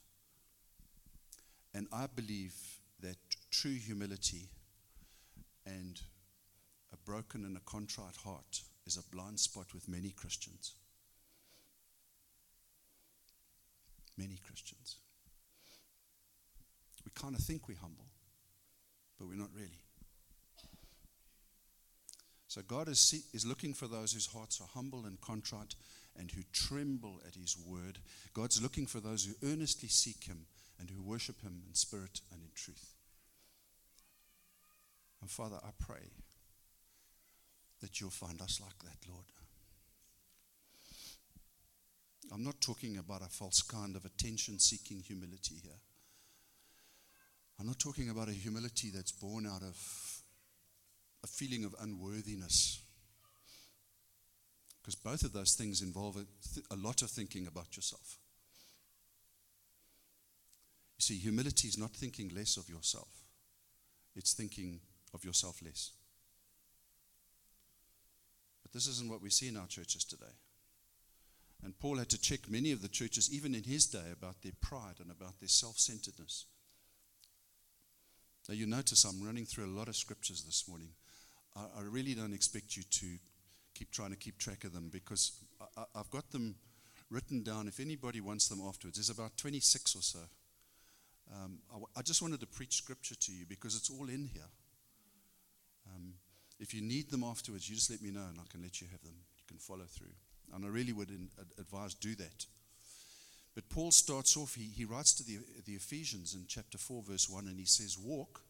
And 1.74 1.86
I 1.92 2.06
believe 2.14 2.54
that 3.00 3.16
true 3.50 3.74
humility 3.74 4.48
and 5.66 6.00
a 6.92 6.96
broken 7.04 7.44
and 7.44 7.56
a 7.56 7.60
contrite 7.60 8.16
heart 8.24 8.62
is 8.86 8.96
a 8.96 9.14
blind 9.14 9.40
spot 9.40 9.72
with 9.74 9.88
many 9.88 10.10
Christians. 10.10 10.74
Many 14.16 14.38
Christians. 14.46 14.96
We 17.04 17.10
kind 17.14 17.34
of 17.34 17.40
think 17.40 17.68
we're 17.68 17.78
humble, 17.80 18.06
but 19.18 19.26
we're 19.26 19.34
not 19.34 19.50
really. 19.54 19.80
So 22.46 22.60
God 22.60 22.88
is, 22.88 23.24
is 23.32 23.46
looking 23.46 23.72
for 23.72 23.88
those 23.88 24.12
whose 24.12 24.26
hearts 24.26 24.60
are 24.60 24.68
humble 24.74 25.06
and 25.06 25.18
contrite 25.22 25.74
and 26.18 26.30
who 26.30 26.42
tremble 26.52 27.20
at 27.26 27.34
his 27.34 27.56
word. 27.56 27.98
God's 28.34 28.60
looking 28.62 28.84
for 28.84 29.00
those 29.00 29.24
who 29.24 29.48
earnestly 29.50 29.88
seek 29.88 30.24
him 30.24 30.44
and 30.78 30.90
who 30.90 31.02
worship 31.02 31.40
him 31.40 31.62
in 31.66 31.74
spirit 31.74 32.20
and 32.30 32.42
in 32.42 32.50
truth. 32.54 32.92
And 35.22 35.30
Father, 35.30 35.56
I 35.64 35.70
pray 35.78 36.10
that 37.82 38.00
you'll 38.00 38.10
find 38.10 38.40
us 38.40 38.60
like 38.62 38.78
that, 38.84 39.08
Lord. 39.10 39.26
I'm 42.32 42.44
not 42.44 42.60
talking 42.60 42.96
about 42.96 43.20
a 43.20 43.28
false 43.28 43.60
kind 43.60 43.94
of 43.94 44.06
attention 44.06 44.58
seeking 44.58 45.00
humility 45.00 45.56
here. 45.62 45.80
I'm 47.60 47.66
not 47.66 47.78
talking 47.78 48.08
about 48.08 48.28
a 48.28 48.32
humility 48.32 48.90
that's 48.90 49.12
born 49.12 49.46
out 49.46 49.62
of 49.62 49.76
a 51.22 51.26
feeling 51.26 51.64
of 51.64 51.74
unworthiness. 51.80 52.80
Because 54.80 54.94
both 54.94 55.22
of 55.22 55.32
those 55.32 55.54
things 55.54 55.82
involve 55.82 56.16
a, 56.16 56.24
th- 56.54 56.66
a 56.70 56.76
lot 56.76 57.02
of 57.02 57.10
thinking 57.10 57.46
about 57.46 57.76
yourself. 57.76 58.18
You 60.98 61.02
see, 61.02 61.18
humility 61.18 61.68
is 61.68 61.78
not 61.78 61.92
thinking 61.92 62.30
less 62.34 62.56
of 62.56 62.68
yourself, 62.68 63.08
it's 64.14 64.32
thinking 64.34 64.80
of 65.12 65.24
yourself 65.24 65.60
less. 65.62 65.90
This 68.72 68.86
isn't 68.86 69.10
what 69.10 69.22
we 69.22 69.30
see 69.30 69.48
in 69.48 69.56
our 69.56 69.66
churches 69.66 70.04
today. 70.04 70.32
And 71.62 71.78
Paul 71.78 71.98
had 71.98 72.08
to 72.08 72.20
check 72.20 72.50
many 72.50 72.72
of 72.72 72.82
the 72.82 72.88
churches, 72.88 73.32
even 73.32 73.54
in 73.54 73.62
his 73.62 73.86
day, 73.86 74.10
about 74.12 74.42
their 74.42 74.52
pride 74.60 74.96
and 75.00 75.10
about 75.10 75.38
their 75.38 75.48
self 75.48 75.78
centeredness. 75.78 76.46
Now, 78.48 78.54
you 78.54 78.66
notice 78.66 79.04
I'm 79.04 79.24
running 79.24 79.44
through 79.44 79.66
a 79.66 79.78
lot 79.78 79.88
of 79.88 79.94
scriptures 79.94 80.42
this 80.42 80.66
morning. 80.68 80.88
I, 81.54 81.60
I, 81.78 81.82
really 81.82 82.14
don't 82.14 82.32
expect 82.32 82.76
you 82.76 82.82
to 82.82 83.06
keep 83.74 83.92
trying 83.92 84.10
to 84.10 84.16
keep 84.16 84.38
track 84.38 84.64
of 84.64 84.72
them 84.72 84.88
because 84.92 85.32
I, 85.76 85.84
have 85.94 86.10
got 86.10 86.28
them 86.32 86.56
written 87.08 87.44
down. 87.44 87.68
If 87.68 87.78
anybody 87.78 88.20
wants 88.20 88.48
them 88.48 88.60
afterwards, 88.66 88.98
there's 88.98 89.10
about 89.10 89.36
26 89.36 89.94
or 89.94 90.02
so. 90.02 90.18
Um, 91.32 91.58
I, 91.72 92.00
I, 92.00 92.02
just 92.02 92.20
wanted 92.20 92.40
to 92.40 92.46
preach 92.46 92.74
scripture 92.74 93.14
to 93.14 93.32
you 93.32 93.46
because 93.48 93.76
it's 93.76 93.90
all 93.90 94.08
in 94.08 94.28
here. 94.32 94.48
If 96.62 96.72
you 96.72 96.80
need 96.80 97.10
them 97.10 97.24
afterwards, 97.24 97.68
you 97.68 97.74
just 97.74 97.90
let 97.90 98.00
me 98.00 98.12
know 98.12 98.22
and 98.30 98.38
I 98.38 98.44
can 98.48 98.62
let 98.62 98.80
you 98.80 98.86
have 98.92 99.02
them. 99.02 99.16
You 99.36 99.42
can 99.48 99.58
follow 99.58 99.84
through. 99.84 100.14
And 100.54 100.64
I 100.64 100.68
really 100.68 100.92
would 100.92 101.10
in, 101.10 101.28
advise 101.58 101.92
do 101.92 102.14
that. 102.14 102.46
But 103.56 103.68
Paul 103.68 103.90
starts 103.90 104.36
off, 104.36 104.54
he, 104.54 104.70
he 104.74 104.84
writes 104.84 105.12
to 105.14 105.24
the, 105.24 105.38
the 105.66 105.72
Ephesians 105.72 106.34
in 106.34 106.44
chapter 106.46 106.78
4, 106.78 107.02
verse 107.02 107.28
1, 107.28 107.48
and 107.48 107.58
he 107.58 107.66
says, 107.66 107.98
Walk 107.98 108.42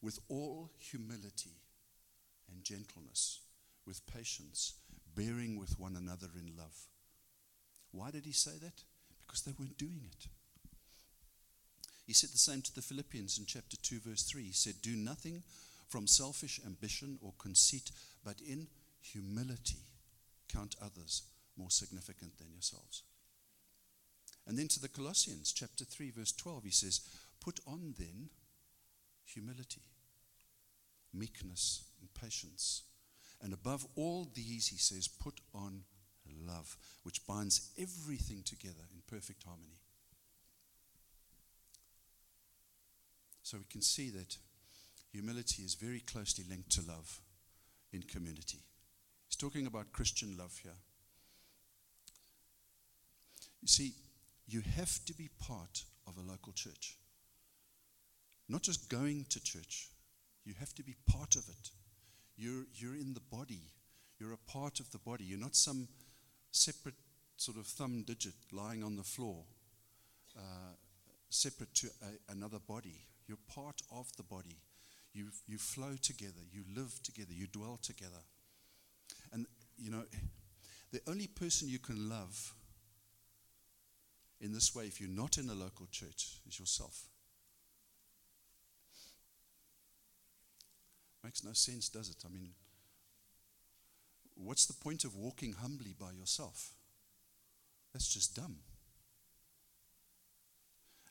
with 0.00 0.18
all 0.30 0.70
humility 0.78 1.52
and 2.50 2.64
gentleness, 2.64 3.40
with 3.86 4.06
patience, 4.06 4.72
bearing 5.14 5.58
with 5.58 5.78
one 5.78 5.96
another 5.96 6.28
in 6.34 6.56
love. 6.56 6.86
Why 7.92 8.10
did 8.10 8.24
he 8.24 8.32
say 8.32 8.52
that? 8.62 8.84
Because 9.26 9.42
they 9.42 9.52
weren't 9.58 9.76
doing 9.76 10.00
it. 10.10 10.28
He 12.06 12.14
said 12.14 12.30
the 12.30 12.38
same 12.38 12.62
to 12.62 12.74
the 12.74 12.80
Philippians 12.80 13.38
in 13.38 13.44
chapter 13.44 13.76
2, 13.76 14.00
verse 14.00 14.22
3. 14.22 14.44
He 14.44 14.52
said, 14.52 14.76
Do 14.80 14.96
nothing 14.96 15.42
from 15.88 16.06
selfish 16.06 16.60
ambition 16.66 17.18
or 17.22 17.32
conceit, 17.38 17.90
but 18.24 18.40
in 18.40 18.66
humility 19.00 19.78
count 20.52 20.76
others 20.82 21.22
more 21.56 21.70
significant 21.70 22.38
than 22.38 22.52
yourselves. 22.52 23.02
And 24.46 24.58
then 24.58 24.68
to 24.68 24.80
the 24.80 24.88
Colossians, 24.88 25.52
chapter 25.52 25.84
3, 25.84 26.10
verse 26.10 26.32
12, 26.32 26.64
he 26.64 26.70
says, 26.70 27.00
Put 27.40 27.60
on 27.66 27.94
then 27.98 28.30
humility, 29.24 29.82
meekness, 31.12 31.84
and 32.00 32.12
patience. 32.14 32.82
And 33.42 33.52
above 33.52 33.86
all 33.94 34.28
these, 34.34 34.68
he 34.68 34.78
says, 34.78 35.06
Put 35.06 35.40
on 35.54 35.82
love, 36.46 36.76
which 37.02 37.26
binds 37.26 37.70
everything 37.78 38.42
together 38.44 38.84
in 38.92 39.02
perfect 39.06 39.44
harmony. 39.44 39.80
So 43.42 43.58
we 43.58 43.64
can 43.70 43.82
see 43.82 44.10
that 44.10 44.36
humility 45.12 45.62
is 45.62 45.74
very 45.74 46.00
closely 46.00 46.44
linked 46.48 46.70
to 46.70 46.82
love 46.86 47.20
in 47.92 48.02
community. 48.02 48.58
He's 49.28 49.36
talking 49.36 49.66
about 49.66 49.92
Christian 49.92 50.36
love 50.38 50.58
here. 50.62 50.78
You 53.60 53.68
see, 53.68 53.92
you 54.46 54.62
have 54.76 55.04
to 55.06 55.14
be 55.14 55.28
part 55.40 55.84
of 56.06 56.16
a 56.16 56.30
local 56.30 56.52
church. 56.52 56.96
Not 58.48 58.62
just 58.62 58.88
going 58.88 59.26
to 59.30 59.42
church, 59.42 59.88
you 60.44 60.54
have 60.58 60.74
to 60.74 60.82
be 60.82 60.94
part 61.10 61.36
of 61.36 61.48
it. 61.48 61.70
You're, 62.36 62.64
you're 62.74 62.94
in 62.94 63.14
the 63.14 63.36
body, 63.36 63.70
you're 64.18 64.32
a 64.32 64.50
part 64.50 64.80
of 64.80 64.90
the 64.90 64.98
body. 64.98 65.24
You're 65.24 65.38
not 65.38 65.54
some 65.54 65.88
separate 66.50 66.94
sort 67.36 67.56
of 67.56 67.66
thumb 67.66 68.04
digit 68.06 68.34
lying 68.52 68.82
on 68.82 68.96
the 68.96 69.02
floor, 69.02 69.44
uh, 70.36 70.74
separate 71.30 71.74
to 71.74 71.88
a, 72.02 72.32
another 72.32 72.58
body. 72.58 73.06
You're 73.26 73.38
part 73.54 73.82
of 73.92 74.10
the 74.16 74.22
body. 74.22 74.56
You, 75.18 75.26
you 75.48 75.58
flow 75.58 75.96
together, 76.00 76.42
you 76.52 76.62
live 76.76 77.02
together, 77.02 77.32
you 77.32 77.48
dwell 77.48 77.76
together. 77.82 78.22
And, 79.32 79.46
you 79.76 79.90
know, 79.90 80.04
the 80.92 81.00
only 81.08 81.26
person 81.26 81.68
you 81.68 81.80
can 81.80 82.08
love 82.08 82.54
in 84.40 84.52
this 84.52 84.76
way, 84.76 84.84
if 84.84 85.00
you're 85.00 85.10
not 85.10 85.36
in 85.36 85.50
a 85.50 85.54
local 85.54 85.88
church, 85.90 86.38
is 86.46 86.60
yourself. 86.60 87.06
Makes 91.24 91.42
no 91.42 91.52
sense, 91.52 91.88
does 91.88 92.08
it? 92.08 92.22
I 92.24 92.32
mean, 92.32 92.50
what's 94.36 94.66
the 94.66 94.84
point 94.84 95.02
of 95.02 95.16
walking 95.16 95.54
humbly 95.54 95.96
by 95.98 96.12
yourself? 96.12 96.74
That's 97.92 98.06
just 98.06 98.36
dumb. 98.36 98.58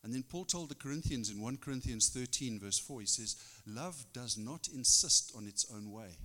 And 0.03 0.13
then 0.13 0.23
Paul 0.23 0.45
told 0.45 0.69
the 0.69 0.75
Corinthians 0.75 1.29
in 1.29 1.41
1 1.41 1.57
Corinthians 1.57 2.09
13, 2.09 2.59
verse 2.59 2.79
4, 2.79 3.01
he 3.01 3.07
says, 3.07 3.35
Love 3.65 4.05
does 4.13 4.37
not 4.37 4.67
insist 4.73 5.33
on 5.35 5.47
its 5.47 5.65
own 5.73 5.91
way. 5.91 6.17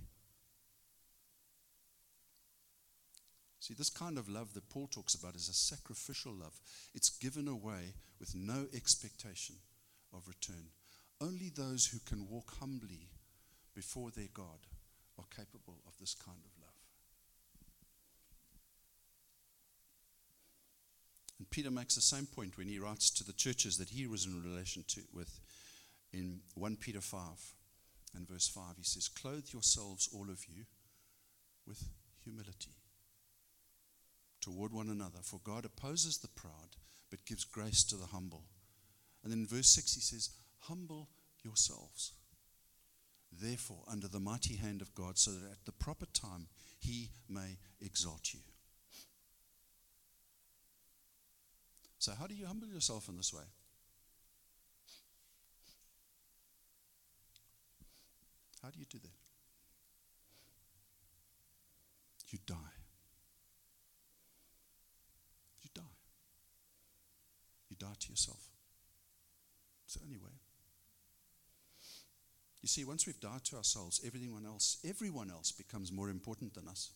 See, 3.59 3.73
this 3.73 3.89
kind 3.89 4.17
of 4.17 4.27
love 4.27 4.53
that 4.53 4.69
Paul 4.69 4.87
talks 4.87 5.15
about 5.15 5.35
is 5.35 5.47
a 5.47 5.53
sacrificial 5.53 6.33
love. 6.33 6.59
It's 6.93 7.09
given 7.09 7.47
away 7.47 7.93
with 8.19 8.35
no 8.35 8.67
expectation 8.73 9.55
of 10.13 10.27
return. 10.27 10.67
Only 11.21 11.49
those 11.49 11.85
who 11.85 11.99
can 12.05 12.27
walk 12.29 12.53
humbly 12.59 13.07
before 13.73 14.11
their 14.11 14.27
God 14.33 14.67
are 15.17 15.25
capable 15.33 15.77
of 15.87 15.93
this 15.99 16.13
kind 16.13 16.39
of 16.43 16.51
love. 16.61 16.73
And 21.43 21.49
Peter 21.49 21.69
makes 21.69 21.95
the 21.95 22.01
same 22.01 22.25
point 22.25 22.57
when 22.57 22.69
he 22.69 22.79
writes 22.79 23.09
to 23.09 23.23
the 23.25 23.33
churches 23.33 23.77
that 23.77 23.89
he 23.89 24.07
was 24.07 24.25
in 24.25 24.41
relation 24.41 24.85
to 24.87 25.01
with 25.13 25.41
in 26.13 26.39
1 26.55 26.77
Peter 26.77 27.01
5 27.01 27.19
and 28.15 28.25
verse 28.25 28.47
5 28.47 28.77
he 28.77 28.83
says 28.85 29.09
clothe 29.09 29.51
yourselves 29.51 30.07
all 30.13 30.29
of 30.29 30.45
you 30.47 30.63
with 31.67 31.83
humility 32.23 32.71
toward 34.39 34.71
one 34.71 34.87
another. 34.87 35.19
For 35.21 35.41
God 35.43 35.65
opposes 35.65 36.19
the 36.19 36.29
proud, 36.29 36.77
but 37.11 37.25
gives 37.25 37.43
grace 37.43 37.83
to 37.85 37.97
the 37.97 38.05
humble. 38.05 38.45
And 39.21 39.29
then 39.29 39.39
in 39.39 39.45
verse 39.45 39.67
6, 39.67 39.95
he 39.95 39.99
says, 39.99 40.29
Humble 40.59 41.09
yourselves, 41.43 42.13
therefore, 43.33 43.83
under 43.91 44.07
the 44.07 44.21
mighty 44.21 44.55
hand 44.55 44.81
of 44.81 44.95
God, 44.95 45.17
so 45.17 45.31
that 45.31 45.51
at 45.51 45.65
the 45.65 45.73
proper 45.73 46.05
time 46.13 46.47
he 46.79 47.09
may 47.27 47.57
exalt 47.81 48.33
you. 48.33 48.39
So, 52.03 52.11
how 52.19 52.27
do 52.27 52.35
you 52.35 52.45
humble 52.45 52.67
yourself 52.67 53.07
in 53.07 53.15
this 53.15 53.33
way? 53.33 53.45
How 58.61 58.69
do 58.71 58.77
you 58.77 58.85
do 58.89 58.97
that? 58.99 59.09
You 62.27 62.39
die. 62.45 62.75
You 65.61 65.69
die. 65.73 65.81
You 67.69 67.77
die 67.79 67.95
to 67.97 68.09
yourself. 68.09 68.49
It's 69.85 69.93
the 69.93 70.03
only 70.03 70.17
way. 70.17 70.35
You 72.61 72.67
see, 72.67 72.83
once 72.83 73.07
we've 73.07 73.17
died 73.21 73.45
to 73.45 73.55
ourselves, 73.55 74.01
everyone 74.05 74.45
else, 74.45 74.79
everyone 74.85 75.31
else 75.31 75.53
becomes 75.53 75.89
more 75.89 76.09
important 76.09 76.53
than 76.53 76.67
us. 76.67 76.91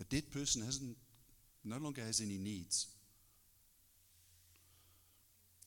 A 0.00 0.04
dead 0.04 0.30
person 0.30 0.62
hasn't, 0.64 0.96
no 1.64 1.78
longer 1.78 2.02
has 2.02 2.20
any 2.20 2.38
needs. 2.38 2.86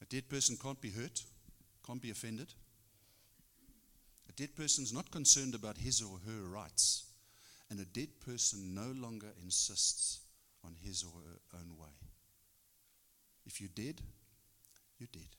A 0.01 0.05
dead 0.05 0.29
person 0.29 0.58
can't 0.62 0.81
be 0.81 0.89
hurt, 0.89 1.24
can't 1.86 2.01
be 2.01 2.10
offended. 2.10 2.53
A 4.29 4.31
dead 4.34 4.55
person 4.55 4.84
is 4.84 4.93
not 4.93 5.12
concerned 5.12 5.55
about 5.55 5.77
his 5.77 6.01
or 6.01 6.20
her 6.25 6.48
rights. 6.48 7.03
And 7.70 7.79
a 7.79 7.86
dead 7.86 8.10
person 8.25 8.74
no 8.74 8.91
longer 8.96 9.27
insists 9.41 10.20
on 10.66 10.75
his 10.81 11.03
or 11.03 11.11
her 11.22 11.59
own 11.59 11.77
way. 11.77 11.90
If 13.46 13.61
you're 13.61 13.70
dead, 13.74 14.01
you're 15.00 15.09
dead. 15.11 15.35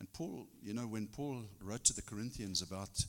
And 0.00 0.12
Paul, 0.12 0.46
you 0.62 0.74
know, 0.74 0.86
when 0.86 1.06
Paul 1.06 1.44
wrote 1.62 1.84
to 1.84 1.94
the 1.94 2.02
Corinthians 2.02 2.62
about 2.62 3.04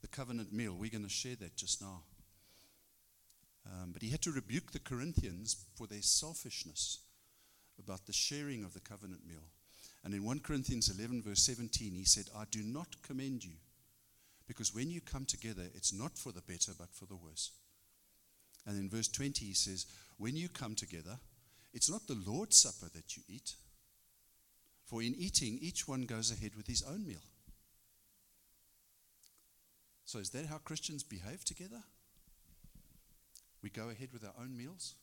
the 0.00 0.08
covenant 0.08 0.52
meal, 0.52 0.74
we're 0.78 0.90
going 0.90 1.04
to 1.04 1.10
share 1.10 1.36
that 1.36 1.56
just 1.56 1.82
now. 1.82 2.02
Um, 3.70 3.90
but 3.92 4.02
he 4.02 4.10
had 4.10 4.22
to 4.22 4.32
rebuke 4.32 4.72
the 4.72 4.78
Corinthians 4.78 5.56
for 5.76 5.86
their 5.86 6.02
selfishness 6.02 7.00
about 7.78 8.06
the 8.06 8.12
sharing 8.12 8.64
of 8.64 8.74
the 8.74 8.80
covenant 8.80 9.26
meal. 9.26 9.44
And 10.04 10.14
in 10.14 10.24
1 10.24 10.40
Corinthians 10.40 10.88
11, 10.96 11.22
verse 11.22 11.42
17, 11.42 11.92
he 11.92 12.04
said, 12.04 12.26
I 12.36 12.44
do 12.50 12.62
not 12.62 13.02
commend 13.02 13.44
you, 13.44 13.56
because 14.46 14.74
when 14.74 14.90
you 14.90 15.00
come 15.00 15.26
together, 15.26 15.64
it's 15.74 15.92
not 15.92 16.16
for 16.16 16.32
the 16.32 16.40
better, 16.42 16.72
but 16.78 16.92
for 16.92 17.06
the 17.06 17.16
worse. 17.16 17.50
And 18.66 18.78
in 18.78 18.88
verse 18.88 19.08
20, 19.08 19.44
he 19.44 19.54
says, 19.54 19.86
When 20.18 20.36
you 20.36 20.48
come 20.48 20.74
together, 20.74 21.18
it's 21.74 21.90
not 21.90 22.06
the 22.06 22.22
Lord's 22.26 22.56
Supper 22.56 22.90
that 22.94 23.16
you 23.16 23.22
eat, 23.28 23.54
for 24.86 25.02
in 25.02 25.14
eating, 25.16 25.58
each 25.60 25.86
one 25.86 26.02
goes 26.02 26.30
ahead 26.30 26.54
with 26.56 26.66
his 26.66 26.82
own 26.82 27.06
meal. 27.06 27.22
So, 30.04 30.18
is 30.18 30.30
that 30.30 30.46
how 30.46 30.56
Christians 30.56 31.02
behave 31.02 31.44
together? 31.44 31.82
We 33.68 33.82
go 33.82 33.90
ahead 33.90 34.14
with 34.14 34.24
our 34.24 34.32
own 34.40 34.56
meals. 34.56 34.94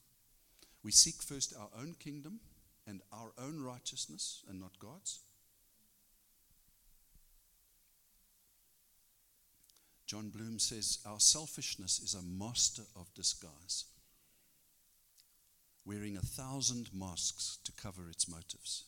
We 0.84 0.92
seek 0.92 1.22
first 1.22 1.54
our 1.56 1.70
own 1.80 1.94
kingdom 2.00 2.40
and 2.88 3.00
our 3.14 3.32
own 3.38 3.62
righteousness 3.62 4.42
and 4.50 4.60
not 4.60 4.80
God's. 4.80 5.20
Jon 10.08 10.30
Bloom 10.30 10.58
says, 10.58 10.98
Our 11.06 11.20
selfishness 11.20 12.00
is 12.00 12.16
a 12.16 12.24
master 12.24 12.82
of 12.96 13.14
disguise, 13.14 13.86
wearing 15.86 16.18
a 16.18 16.22
thousand 16.22 16.90
masks 16.92 17.60
to 17.66 17.72
cover 17.72 18.10
its 18.10 18.28
motives. 18.28 18.86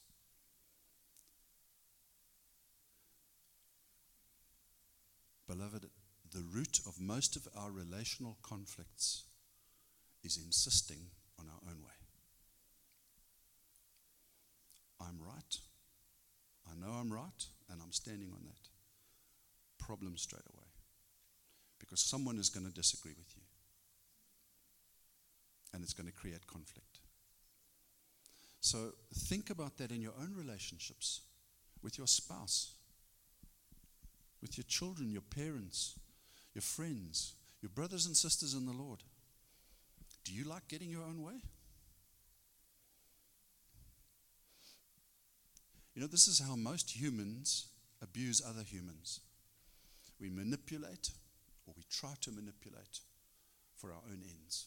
Beloved, 5.48 5.86
the 6.34 6.44
root 6.52 6.80
of 6.88 7.00
most 7.00 7.36
of 7.36 7.48
our 7.56 7.70
relational 7.70 8.40
conflicts 8.42 9.26
is 10.24 10.38
insisting 10.44 11.00
on 11.40 11.48
our 11.48 11.70
own 11.70 11.82
way. 11.84 11.94
I'm 15.00 15.20
right. 15.22 15.58
I 16.70 16.76
know 16.76 16.94
I'm 17.00 17.12
right, 17.12 17.46
and 17.72 17.82
I'm 17.82 17.92
standing 17.92 18.30
on 18.34 18.44
that. 18.46 19.86
Problem 19.86 20.18
straight 20.18 20.42
away 20.54 20.68
because 21.80 22.02
someone 22.02 22.38
is 22.38 22.50
going 22.50 22.66
to 22.66 22.74
disagree 22.74 23.14
with 23.18 23.34
you. 23.36 23.44
And 25.74 25.84
it's 25.84 25.94
going 25.94 26.08
to 26.08 26.14
create 26.14 26.48
conflict. 26.48 27.00
So 28.60 28.94
think 29.14 29.50
about 29.50 29.78
that 29.78 29.92
in 29.92 30.02
your 30.02 30.14
own 30.20 30.34
relationships 30.36 31.22
with 31.84 31.98
your 31.98 32.08
spouse, 32.08 32.74
with 34.42 34.58
your 34.58 34.66
children, 34.68 35.12
your 35.12 35.22
parents, 35.22 36.00
your 36.54 36.62
friends, 36.62 37.34
your 37.62 37.70
brothers 37.70 38.06
and 38.06 38.18
sisters 38.18 38.54
in 38.54 38.66
the 38.66 38.74
Lord. 38.74 39.04
Do 40.28 40.34
you 40.34 40.44
like 40.44 40.68
getting 40.68 40.90
your 40.90 41.04
own 41.04 41.24
way? 41.24 41.40
You 45.96 46.02
know, 46.02 46.08
this 46.08 46.28
is 46.28 46.42
how 46.46 46.58
most 46.58 47.00
humans 47.00 47.68
abuse 48.02 48.42
other 48.46 48.64
humans. 48.64 49.22
We 50.20 50.30
manipulate, 50.30 51.12
or 51.66 51.74
we 51.78 51.84
try 51.90 52.16
to 52.20 52.32
manipulate 52.32 53.00
for 53.78 53.92
our 53.92 54.02
own 54.06 54.20
ends. 54.30 54.66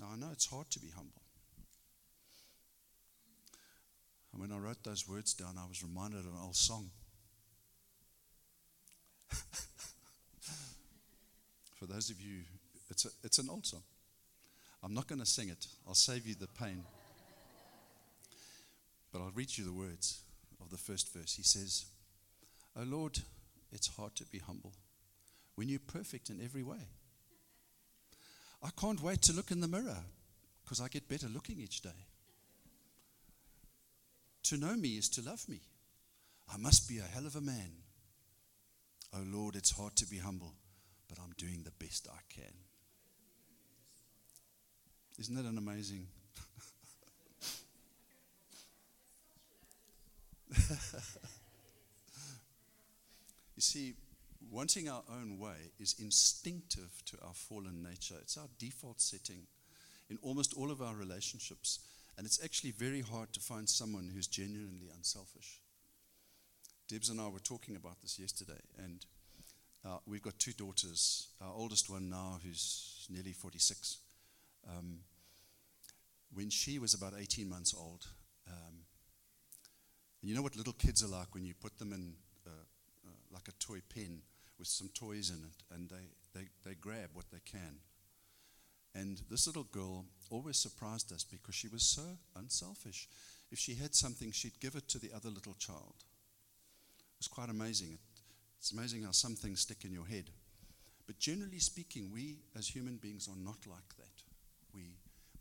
Now, 0.00 0.06
I 0.14 0.16
know 0.16 0.30
it's 0.32 0.46
hard 0.46 0.70
to 0.70 0.80
be 0.80 0.88
humble. 0.96 1.20
And 4.32 4.40
when 4.40 4.50
I 4.50 4.56
wrote 4.56 4.82
those 4.82 5.06
words 5.06 5.34
down, 5.34 5.56
I 5.62 5.68
was 5.68 5.82
reminded 5.82 6.20
of 6.20 6.32
an 6.32 6.40
old 6.42 6.56
song. 6.56 6.90
For 11.82 11.92
those 11.92 12.10
of 12.10 12.20
you, 12.20 12.42
it's, 12.90 13.06
a, 13.06 13.08
it's 13.24 13.38
an 13.40 13.48
old 13.50 13.66
song. 13.66 13.82
I'm 14.84 14.94
not 14.94 15.08
going 15.08 15.18
to 15.18 15.26
sing 15.26 15.48
it, 15.48 15.66
I'll 15.84 15.94
save 15.94 16.28
you 16.28 16.36
the 16.36 16.46
pain. 16.46 16.84
But 19.12 19.20
I'll 19.20 19.32
read 19.34 19.58
you 19.58 19.64
the 19.64 19.72
words 19.72 20.20
of 20.60 20.70
the 20.70 20.76
first 20.76 21.12
verse. 21.12 21.34
He 21.34 21.42
says, 21.42 21.86
Oh 22.76 22.84
Lord, 22.84 23.18
it's 23.72 23.88
hard 23.96 24.14
to 24.14 24.24
be 24.26 24.38
humble 24.38 24.70
when 25.56 25.68
you're 25.68 25.80
perfect 25.80 26.30
in 26.30 26.40
every 26.40 26.62
way. 26.62 26.86
I 28.62 28.68
can't 28.80 29.02
wait 29.02 29.22
to 29.22 29.32
look 29.32 29.50
in 29.50 29.60
the 29.60 29.66
mirror 29.66 30.04
because 30.62 30.80
I 30.80 30.86
get 30.86 31.08
better 31.08 31.26
looking 31.26 31.58
each 31.58 31.80
day. 31.80 31.90
To 34.44 34.56
know 34.56 34.76
me 34.76 34.90
is 34.90 35.08
to 35.08 35.22
love 35.22 35.48
me. 35.48 35.58
I 36.54 36.58
must 36.58 36.88
be 36.88 36.98
a 36.98 37.12
hell 37.12 37.26
of 37.26 37.34
a 37.34 37.40
man. 37.40 37.72
Oh 39.12 39.24
Lord, 39.26 39.56
it's 39.56 39.72
hard 39.72 39.96
to 39.96 40.06
be 40.06 40.18
humble, 40.18 40.54
but 41.12 41.22
I'm 41.22 41.34
doing 41.36 41.62
the 41.62 41.84
best 41.84 42.08
I 42.10 42.20
can. 42.32 42.54
Isn't 45.18 45.34
that 45.34 45.44
an 45.44 45.58
amazing? 45.58 46.06
you 50.58 50.76
see, 53.58 53.92
wanting 54.50 54.88
our 54.88 55.02
own 55.10 55.38
way 55.38 55.72
is 55.78 55.96
instinctive 55.98 57.02
to 57.04 57.18
our 57.26 57.34
fallen 57.34 57.82
nature. 57.82 58.16
It's 58.22 58.38
our 58.38 58.48
default 58.58 59.02
setting 59.02 59.42
in 60.08 60.16
almost 60.22 60.54
all 60.54 60.70
of 60.70 60.80
our 60.80 60.94
relationships. 60.94 61.80
And 62.16 62.26
it's 62.26 62.42
actually 62.42 62.70
very 62.70 63.02
hard 63.02 63.34
to 63.34 63.40
find 63.40 63.68
someone 63.68 64.08
who's 64.14 64.26
genuinely 64.26 64.88
unselfish. 64.96 65.60
Debs 66.88 67.10
and 67.10 67.20
I 67.20 67.28
were 67.28 67.38
talking 67.38 67.76
about 67.76 68.00
this 68.00 68.18
yesterday, 68.18 68.60
and 68.78 69.04
uh, 69.84 69.98
we've 70.06 70.22
got 70.22 70.38
two 70.38 70.52
daughters. 70.52 71.28
Our 71.40 71.52
oldest 71.52 71.90
one 71.90 72.08
now, 72.08 72.38
who's 72.44 73.06
nearly 73.10 73.32
46, 73.32 73.98
um, 74.68 75.00
when 76.34 76.50
she 76.50 76.78
was 76.78 76.94
about 76.94 77.14
18 77.18 77.48
months 77.48 77.74
old, 77.76 78.06
um, 78.48 78.84
you 80.22 80.34
know 80.34 80.42
what 80.42 80.56
little 80.56 80.72
kids 80.72 81.02
are 81.02 81.08
like 81.08 81.34
when 81.34 81.44
you 81.44 81.54
put 81.54 81.78
them 81.78 81.92
in 81.92 82.14
uh, 82.46 82.50
uh, 83.06 83.10
like 83.32 83.48
a 83.48 83.64
toy 83.64 83.80
pen 83.92 84.20
with 84.58 84.68
some 84.68 84.88
toys 84.94 85.30
in 85.30 85.42
it, 85.44 85.74
and 85.74 85.90
they, 85.90 86.38
they, 86.38 86.46
they 86.64 86.74
grab 86.74 87.10
what 87.12 87.26
they 87.32 87.40
can. 87.44 87.78
And 88.94 89.20
this 89.30 89.46
little 89.46 89.64
girl 89.64 90.04
always 90.30 90.58
surprised 90.58 91.12
us 91.12 91.24
because 91.24 91.54
she 91.54 91.68
was 91.68 91.82
so 91.82 92.02
unselfish. 92.36 93.08
If 93.50 93.58
she 93.58 93.74
had 93.74 93.94
something, 93.94 94.30
she'd 94.30 94.60
give 94.60 94.76
it 94.76 94.88
to 94.88 94.98
the 94.98 95.10
other 95.14 95.30
little 95.30 95.54
child. 95.54 95.94
It 95.98 97.18
was 97.18 97.28
quite 97.28 97.48
amazing. 97.48 97.98
It's 98.62 98.70
amazing 98.70 99.02
how 99.02 99.10
some 99.10 99.34
things 99.34 99.62
stick 99.62 99.84
in 99.84 99.92
your 99.92 100.06
head. 100.06 100.30
But 101.08 101.18
generally 101.18 101.58
speaking, 101.58 102.12
we 102.14 102.36
as 102.56 102.68
human 102.68 102.94
beings 102.94 103.26
are 103.26 103.36
not 103.36 103.66
like 103.66 103.96
that. 103.98 104.22
We, 104.72 104.82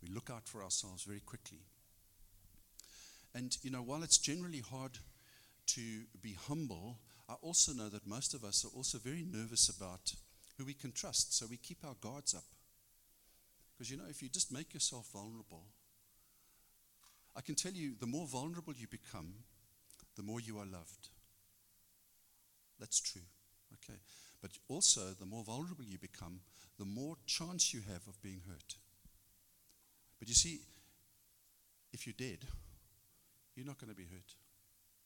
we 0.02 0.12
look 0.12 0.32
out 0.32 0.48
for 0.48 0.64
ourselves 0.64 1.04
very 1.04 1.20
quickly. 1.20 1.60
And, 3.36 3.56
you 3.62 3.70
know, 3.70 3.84
while 3.84 4.02
it's 4.02 4.18
generally 4.18 4.62
hard 4.62 4.98
to 5.68 5.82
be 6.20 6.36
humble, 6.48 6.98
I 7.30 7.34
also 7.44 7.74
know 7.74 7.90
that 7.90 8.08
most 8.08 8.34
of 8.34 8.44
us 8.44 8.66
are 8.66 8.76
also 8.76 8.98
very 8.98 9.24
nervous 9.32 9.70
about 9.70 10.16
who 10.58 10.66
we 10.66 10.74
can 10.74 10.92
trust. 10.92 11.38
So 11.38 11.46
we 11.48 11.58
keep 11.58 11.86
our 11.86 11.96
guards 12.02 12.34
up. 12.34 12.42
Because, 13.78 13.92
you 13.92 13.98
know, 13.98 14.10
if 14.10 14.24
you 14.24 14.30
just 14.30 14.52
make 14.52 14.74
yourself 14.74 15.08
vulnerable, 15.14 15.66
I 17.36 17.42
can 17.42 17.54
tell 17.54 17.74
you 17.74 17.92
the 18.00 18.08
more 18.08 18.26
vulnerable 18.26 18.74
you 18.76 18.88
become, 18.88 19.36
the 20.16 20.24
more 20.24 20.40
you 20.40 20.58
are 20.58 20.66
loved. 20.66 21.10
That's 22.82 23.00
true. 23.00 23.22
Okay. 23.76 24.00
But 24.42 24.52
also, 24.68 25.14
the 25.18 25.26
more 25.26 25.44
vulnerable 25.44 25.86
you 25.86 26.00
become, 26.00 26.42
the 26.78 26.86
more 26.86 27.16
chance 27.28 27.74
you 27.74 27.82
have 27.88 28.06
of 28.08 28.22
being 28.22 28.42
hurt. 28.48 28.76
But 30.20 30.28
you 30.28 30.34
see, 30.34 30.62
if 31.94 32.06
you're 32.06 32.16
dead, 32.18 32.40
you're 33.56 33.66
not 33.66 33.78
going 33.78 33.92
to 33.92 33.96
be 33.96 34.08
hurt. 34.12 34.36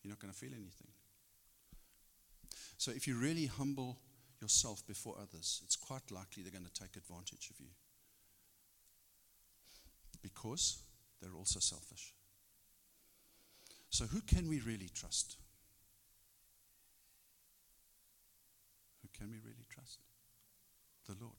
You're 0.02 0.12
not 0.12 0.20
going 0.20 0.34
to 0.34 0.40
feel 0.40 0.54
anything. 0.54 0.88
So 2.78 2.92
if 2.92 3.08
you 3.08 3.18
really 3.18 3.48
humble 3.48 3.98
yourself 4.42 4.86
before 4.88 5.16
others, 5.22 5.62
it's 5.66 5.76
quite 5.76 6.12
likely 6.12 6.44
they're 6.44 6.52
going 6.52 6.70
to 6.70 6.82
take 6.82 6.96
advantage 6.96 7.50
of 7.50 7.60
you. 7.60 7.72
Because 10.22 10.80
they're 11.22 11.36
also 11.38 11.60
selfish. 11.60 12.14
So 13.90 14.06
who 14.06 14.22
can 14.22 14.48
we 14.48 14.60
really 14.60 14.90
trust? 14.94 15.38
Can 19.18 19.30
we 19.30 19.38
really 19.38 19.66
trust? 19.70 20.00
The 21.08 21.16
Lord. 21.20 21.38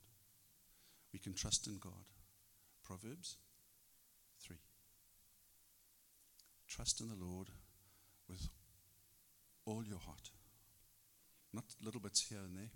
We 1.13 1.19
can 1.19 1.35
trust 1.35 1.67
in 1.67 1.79
God. 1.79 1.93
Proverbs 2.85 3.37
3. 4.43 4.57
Trust 6.69 7.01
in 7.01 7.09
the 7.09 7.25
Lord 7.25 7.49
with 8.29 8.49
all 9.65 9.83
your 9.85 9.99
heart. 9.99 10.31
Not 11.53 11.65
little 11.83 12.01
bits 12.01 12.23
here 12.29 12.39
and 12.39 12.57
there, 12.57 12.71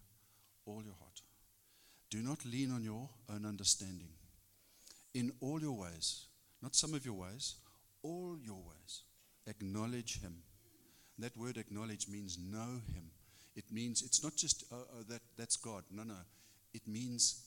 all 0.67 0.83
your 0.85 0.95
heart. 0.99 1.21
Do 2.11 2.19
not 2.23 2.45
lean 2.45 2.73
on 2.73 2.83
your 2.83 3.09
own 3.33 3.45
understanding. 3.45 4.09
In 5.15 5.33
all 5.41 5.61
your 5.61 5.77
ways, 5.77 6.27
not 6.63 6.75
some 6.75 6.95
of 6.95 7.05
your 7.05 7.15
ways, 7.15 7.57
all 8.03 8.37
your 8.43 8.57
ways, 8.57 9.03
acknowledge 9.47 10.21
Him. 10.21 10.43
That 11.19 11.37
word 11.37 11.57
acknowledge 11.57 12.09
means 12.09 12.39
know 12.39 12.81
Him. 12.95 13.11
It 13.57 13.65
means 13.71 14.03
it's 14.03 14.23
not 14.23 14.37
just, 14.37 14.65
oh, 14.73 14.85
oh, 14.95 15.03
that, 15.09 15.23
that's 15.37 15.57
God. 15.57 15.85
No, 15.91 16.03
no. 16.03 16.15
It 16.73 16.87
means 16.87 17.43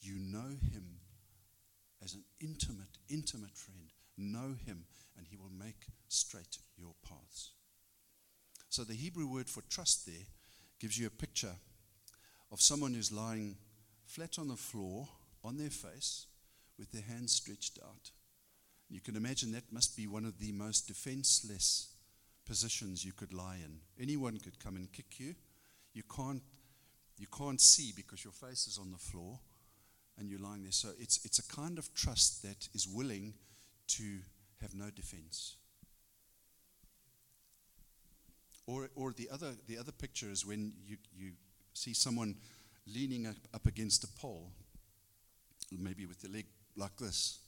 you 0.00 0.14
know 0.18 0.56
Him 0.72 0.84
as 2.02 2.14
an 2.14 2.22
intimate, 2.40 2.98
intimate 3.08 3.56
friend. 3.56 3.92
Know 4.16 4.54
Him, 4.64 4.84
and 5.16 5.26
He 5.28 5.36
will 5.36 5.50
make 5.58 5.86
straight 6.08 6.58
your 6.76 6.94
paths. 7.06 7.52
So 8.68 8.84
the 8.84 8.94
Hebrew 8.94 9.26
word 9.26 9.48
for 9.48 9.62
trust 9.62 10.06
there 10.06 10.26
gives 10.78 10.98
you 10.98 11.06
a 11.06 11.10
picture 11.10 11.56
of 12.52 12.60
someone 12.60 12.94
who's 12.94 13.12
lying 13.12 13.56
flat 14.06 14.38
on 14.38 14.48
the 14.48 14.56
floor, 14.56 15.08
on 15.44 15.56
their 15.56 15.70
face, 15.70 16.26
with 16.78 16.92
their 16.92 17.02
hands 17.02 17.32
stretched 17.32 17.78
out. 17.82 18.10
You 18.88 19.00
can 19.00 19.16
imagine 19.16 19.52
that 19.52 19.72
must 19.72 19.96
be 19.96 20.06
one 20.06 20.24
of 20.24 20.38
the 20.38 20.52
most 20.52 20.86
defenseless 20.86 21.94
positions 22.46 23.04
you 23.04 23.12
could 23.12 23.34
lie 23.34 23.58
in. 23.62 23.80
Anyone 24.00 24.38
could 24.38 24.62
come 24.62 24.76
and 24.76 24.90
kick 24.92 25.18
you 25.18 25.34
you 25.94 26.02
can't, 26.14 26.42
you 27.18 27.26
can't 27.26 27.60
see 27.60 27.92
because 27.94 28.24
your 28.24 28.32
face 28.32 28.66
is 28.66 28.78
on 28.78 28.90
the 28.90 28.98
floor 28.98 29.38
and 30.18 30.28
you're 30.28 30.40
lying 30.40 30.62
there. 30.62 30.72
So 30.72 30.90
it's, 30.98 31.24
it's 31.24 31.38
a 31.38 31.46
kind 31.48 31.78
of 31.78 31.92
trust 31.94 32.42
that 32.42 32.68
is 32.74 32.88
willing 32.88 33.34
to 33.88 34.18
have 34.60 34.74
no 34.74 34.90
defense. 34.90 35.56
Or, 38.66 38.90
or 38.94 39.12
the, 39.12 39.28
other, 39.32 39.52
the 39.66 39.78
other 39.78 39.92
picture 39.92 40.30
is 40.30 40.44
when 40.44 40.72
you, 40.86 40.96
you 41.16 41.32
see 41.72 41.94
someone 41.94 42.36
leaning 42.86 43.26
up, 43.26 43.36
up 43.54 43.66
against 43.66 44.04
a 44.04 44.08
pole, 44.08 44.52
maybe 45.76 46.04
with 46.04 46.20
the 46.20 46.28
leg 46.28 46.46
like 46.76 46.96
this. 46.96 47.38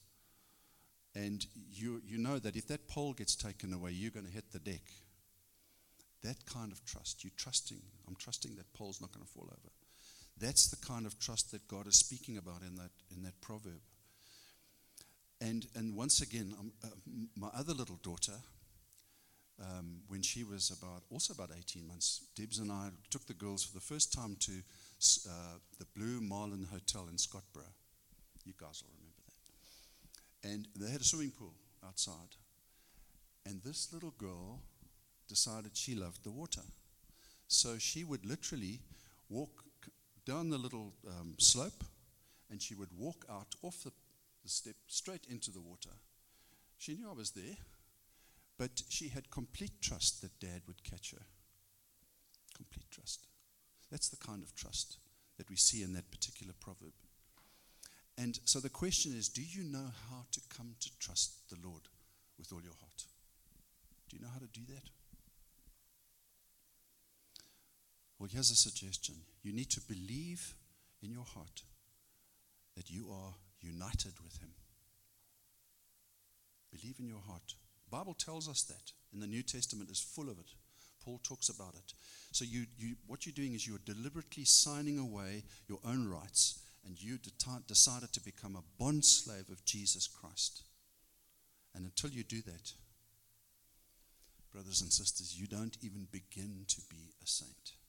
And 1.14 1.44
you, 1.70 2.00
you 2.06 2.18
know 2.18 2.38
that 2.38 2.56
if 2.56 2.68
that 2.68 2.88
pole 2.88 3.12
gets 3.12 3.34
taken 3.34 3.72
away, 3.72 3.90
you're 3.90 4.12
going 4.12 4.26
to 4.26 4.32
hit 4.32 4.52
the 4.52 4.60
deck. 4.60 4.82
That 6.22 6.44
kind 6.46 6.70
of 6.70 6.84
trust, 6.84 7.24
you're 7.24 7.32
trusting, 7.36 7.80
I'm 8.06 8.16
trusting 8.16 8.56
that 8.56 8.72
pole's 8.74 9.00
not 9.00 9.12
going 9.12 9.24
to 9.24 9.32
fall 9.32 9.48
over. 9.50 9.70
That's 10.38 10.68
the 10.68 10.76
kind 10.86 11.06
of 11.06 11.18
trust 11.18 11.50
that 11.52 11.66
God 11.68 11.86
is 11.86 11.96
speaking 11.96 12.36
about 12.36 12.62
in 12.62 12.76
that, 12.76 12.90
in 13.14 13.22
that 13.22 13.40
proverb. 13.40 13.80
And, 15.40 15.66
and 15.74 15.96
once 15.96 16.20
again, 16.20 16.54
um, 16.58 16.72
uh, 16.84 16.88
my 17.36 17.48
other 17.54 17.72
little 17.72 17.98
daughter, 18.02 18.34
um, 19.60 20.00
when 20.08 20.22
she 20.22 20.44
was 20.44 20.70
about 20.70 21.02
also 21.10 21.34
about 21.34 21.50
18 21.56 21.86
months, 21.86 22.24
Debs 22.34 22.58
and 22.58 22.70
I 22.70 22.88
took 23.10 23.26
the 23.26 23.34
girls 23.34 23.64
for 23.64 23.74
the 23.74 23.80
first 23.80 24.12
time 24.12 24.36
to 24.40 24.52
uh, 25.28 25.58
the 25.78 25.86
Blue 25.96 26.20
Marlin 26.20 26.66
Hotel 26.70 27.06
in 27.10 27.16
Scottburgh. 27.16 27.72
You 28.44 28.52
guys 28.58 28.82
will 28.82 28.92
remember 28.96 29.22
that. 29.26 30.50
And 30.50 30.68
they 30.76 30.90
had 30.90 31.00
a 31.00 31.04
swimming 31.04 31.30
pool 31.30 31.54
outside. 31.86 32.36
And 33.46 33.62
this 33.62 33.92
little 33.92 34.14
girl 34.18 34.60
decided 35.30 35.76
she 35.76 35.94
loved 35.94 36.24
the 36.24 36.30
water. 36.30 36.62
So 37.46 37.78
she 37.78 38.04
would 38.04 38.26
literally 38.26 38.80
walk 39.28 39.64
down 40.26 40.50
the 40.50 40.58
little 40.58 40.92
um, 41.06 41.34
slope 41.38 41.84
and 42.50 42.60
she 42.60 42.74
would 42.74 42.90
walk 42.98 43.24
out 43.30 43.54
off 43.62 43.84
the, 43.84 43.92
the 44.42 44.48
step 44.48 44.74
straight 44.88 45.26
into 45.30 45.52
the 45.52 45.60
water. 45.60 45.90
She 46.78 46.94
knew 46.94 47.08
I 47.08 47.14
was 47.14 47.30
there, 47.30 47.56
but 48.58 48.82
she 48.88 49.08
had 49.08 49.30
complete 49.30 49.80
trust 49.80 50.20
that 50.22 50.40
dad 50.40 50.62
would 50.66 50.82
catch 50.82 51.12
her. 51.12 51.24
Complete 52.56 52.90
trust. 52.90 53.26
That's 53.90 54.08
the 54.08 54.16
kind 54.16 54.42
of 54.42 54.54
trust 54.54 54.98
that 55.38 55.48
we 55.48 55.56
see 55.56 55.82
in 55.82 55.92
that 55.94 56.10
particular 56.10 56.52
proverb. 56.60 56.92
And 58.18 58.38
so 58.44 58.58
the 58.58 58.68
question 58.68 59.12
is 59.16 59.28
do 59.28 59.42
you 59.42 59.64
know 59.64 59.90
how 60.10 60.24
to 60.32 60.40
come 60.54 60.74
to 60.80 60.90
trust 60.98 61.48
the 61.50 61.56
Lord 61.66 61.82
with 62.36 62.52
all 62.52 62.62
your 62.62 62.74
heart? 62.80 63.04
Do 64.08 64.16
you 64.16 64.22
know 64.22 64.32
how 64.32 64.40
to 64.40 64.52
do 64.52 64.62
that? 64.74 64.90
Well, 68.20 68.28
here's 68.30 68.50
a 68.50 68.54
suggestion 68.54 69.14
you 69.42 69.52
need 69.54 69.70
to 69.70 69.80
believe 69.80 70.54
in 71.02 71.10
your 71.10 71.24
heart 71.24 71.62
that 72.76 72.90
you 72.90 73.08
are 73.10 73.32
united 73.62 74.12
with 74.22 74.36
Him. 74.36 74.50
Believe 76.70 76.96
in 77.00 77.08
your 77.08 77.22
heart. 77.26 77.54
The 77.86 77.96
Bible 77.96 78.12
tells 78.12 78.46
us 78.46 78.62
that, 78.64 78.92
and 79.12 79.22
the 79.22 79.26
New 79.26 79.42
Testament 79.42 79.90
is 79.90 80.00
full 80.00 80.28
of 80.28 80.38
it. 80.38 80.52
Paul 81.02 81.18
talks 81.24 81.48
about 81.48 81.74
it. 81.74 81.94
So 82.30 82.44
you, 82.44 82.66
you, 82.76 82.94
what 83.06 83.24
you're 83.24 83.32
doing 83.32 83.54
is 83.54 83.66
you're 83.66 83.78
deliberately 83.86 84.44
signing 84.44 84.98
away 84.98 85.44
your 85.66 85.80
own 85.86 86.06
rights, 86.06 86.60
and 86.84 87.02
you 87.02 87.16
de- 87.16 87.62
decided 87.66 88.12
to 88.12 88.20
become 88.20 88.54
a 88.54 88.82
bond 88.82 89.06
slave 89.06 89.48
of 89.50 89.64
Jesus 89.64 90.06
Christ. 90.06 90.62
And 91.74 91.86
until 91.86 92.10
you 92.10 92.22
do 92.22 92.42
that, 92.42 92.72
brothers 94.52 94.82
and 94.82 94.92
sisters, 94.92 95.40
you 95.40 95.46
don't 95.46 95.78
even 95.82 96.06
begin 96.12 96.66
to 96.68 96.82
be 96.90 97.14
a 97.22 97.26
saint 97.26 97.79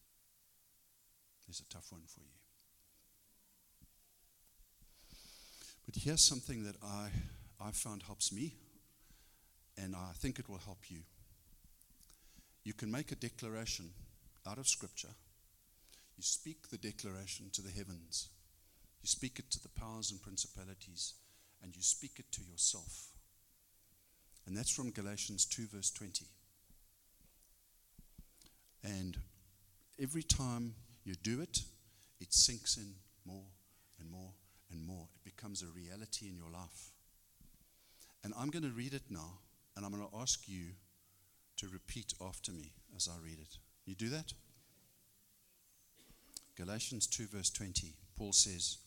is 1.52 1.60
a 1.60 1.74
tough 1.74 1.92
one 1.92 2.04
for 2.08 2.22
you. 2.22 2.38
But 5.86 5.96
here's 6.02 6.22
something 6.22 6.64
that 6.64 6.78
I, 6.82 7.10
I 7.60 7.72
found 7.72 8.04
helps 8.04 8.32
me, 8.32 8.54
and 9.78 9.94
I 9.94 10.12
think 10.16 10.40
it 10.40 10.48
will 10.48 10.62
help 10.66 10.90
you. 10.90 11.00
you 12.64 12.74
can 12.74 12.92
make 12.92 13.12
a 13.12 13.16
declaration 13.16 13.90
out 14.48 14.58
of 14.60 14.68
Scripture. 14.68 15.16
You 16.16 16.24
speak 16.24 16.70
the 16.70 16.78
declaration 16.78 17.50
to 17.54 17.62
the 17.62 17.72
heavens, 17.72 18.30
you 19.02 19.08
speak 19.08 19.40
it 19.40 19.50
to 19.52 19.62
the 19.62 19.70
powers 19.70 20.12
and 20.12 20.22
principalities, 20.22 21.16
and 21.62 21.76
you 21.76 21.82
speak 21.82 22.12
it 22.20 22.32
to 22.32 22.42
yourself. 22.44 23.08
And 24.46 24.56
that's 24.56 24.74
from 24.74 24.92
Galatians 24.92 25.46
2, 25.46 25.68
verse 25.68 25.92
20. 25.92 26.26
And 28.84 29.18
every 30.00 30.24
time 30.24 30.76
you 31.04 31.16
do 31.16 31.42
it, 31.42 31.62
it 32.20 32.34
sinks 32.34 32.78
in 32.78 32.94
more 33.26 33.46
and 34.00 34.10
more 34.10 34.32
and 34.72 34.86
more. 34.86 35.08
It 35.16 35.36
becomes 35.36 35.62
a 35.62 35.68
reality 35.68 36.28
in 36.28 36.36
your 36.36 36.52
life. 36.52 36.92
And 38.24 38.34
I'm 38.38 38.50
going 38.50 38.64
to 38.64 38.70
read 38.70 38.94
it 38.94 39.04
now, 39.10 39.40
and 39.76 39.86
I'm 39.86 39.92
going 39.92 40.08
to 40.08 40.18
ask 40.18 40.48
you 40.48 40.66
to 41.58 41.68
repeat 41.68 42.14
after 42.22 42.52
me 42.52 42.72
as 42.96 43.08
I 43.08 43.18
read 43.24 43.40
it. 43.40 43.58
You 43.86 43.96
do 43.96 44.10
that? 44.10 44.34
Galatians 46.56 47.08
2, 47.08 47.28
verse 47.28 47.50
20. 47.50 47.94
Paul 48.16 48.34
says, 48.34 48.78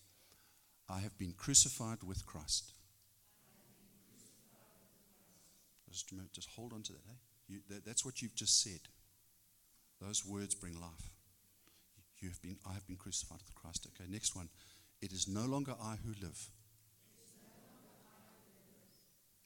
I 0.89 1.01
have 1.01 1.17
been 1.19 1.33
crucified 1.37 2.03
with 2.05 2.25
Christ. 2.27 2.73
Just, 5.91 6.13
just 6.33 6.49
hold 6.51 6.73
on 6.73 6.83
to 6.83 6.93
that, 6.93 7.03
eh? 7.09 7.17
You, 7.49 7.59
that. 7.71 7.85
That's 7.85 8.05
what 8.05 8.21
you've 8.21 8.35
just 8.35 8.63
said. 8.63 8.81
Those 10.01 10.27
words 10.27 10.55
bring 10.55 10.81
life. 10.81 11.14
You 12.25 12.31
have 12.31 12.41
been, 12.41 12.57
I 12.67 12.73
have 12.73 12.87
been 12.87 12.97
crucified 12.97 13.41
with 13.45 13.55
Christ. 13.55 13.87
Okay, 13.87 14.11
next 14.11 14.35
one. 14.35 14.49
It 15.03 15.13
is 15.13 15.29
no 15.29 15.43
longer 15.43 15.75
I 15.79 15.97
who 16.03 16.15
live, 16.23 16.49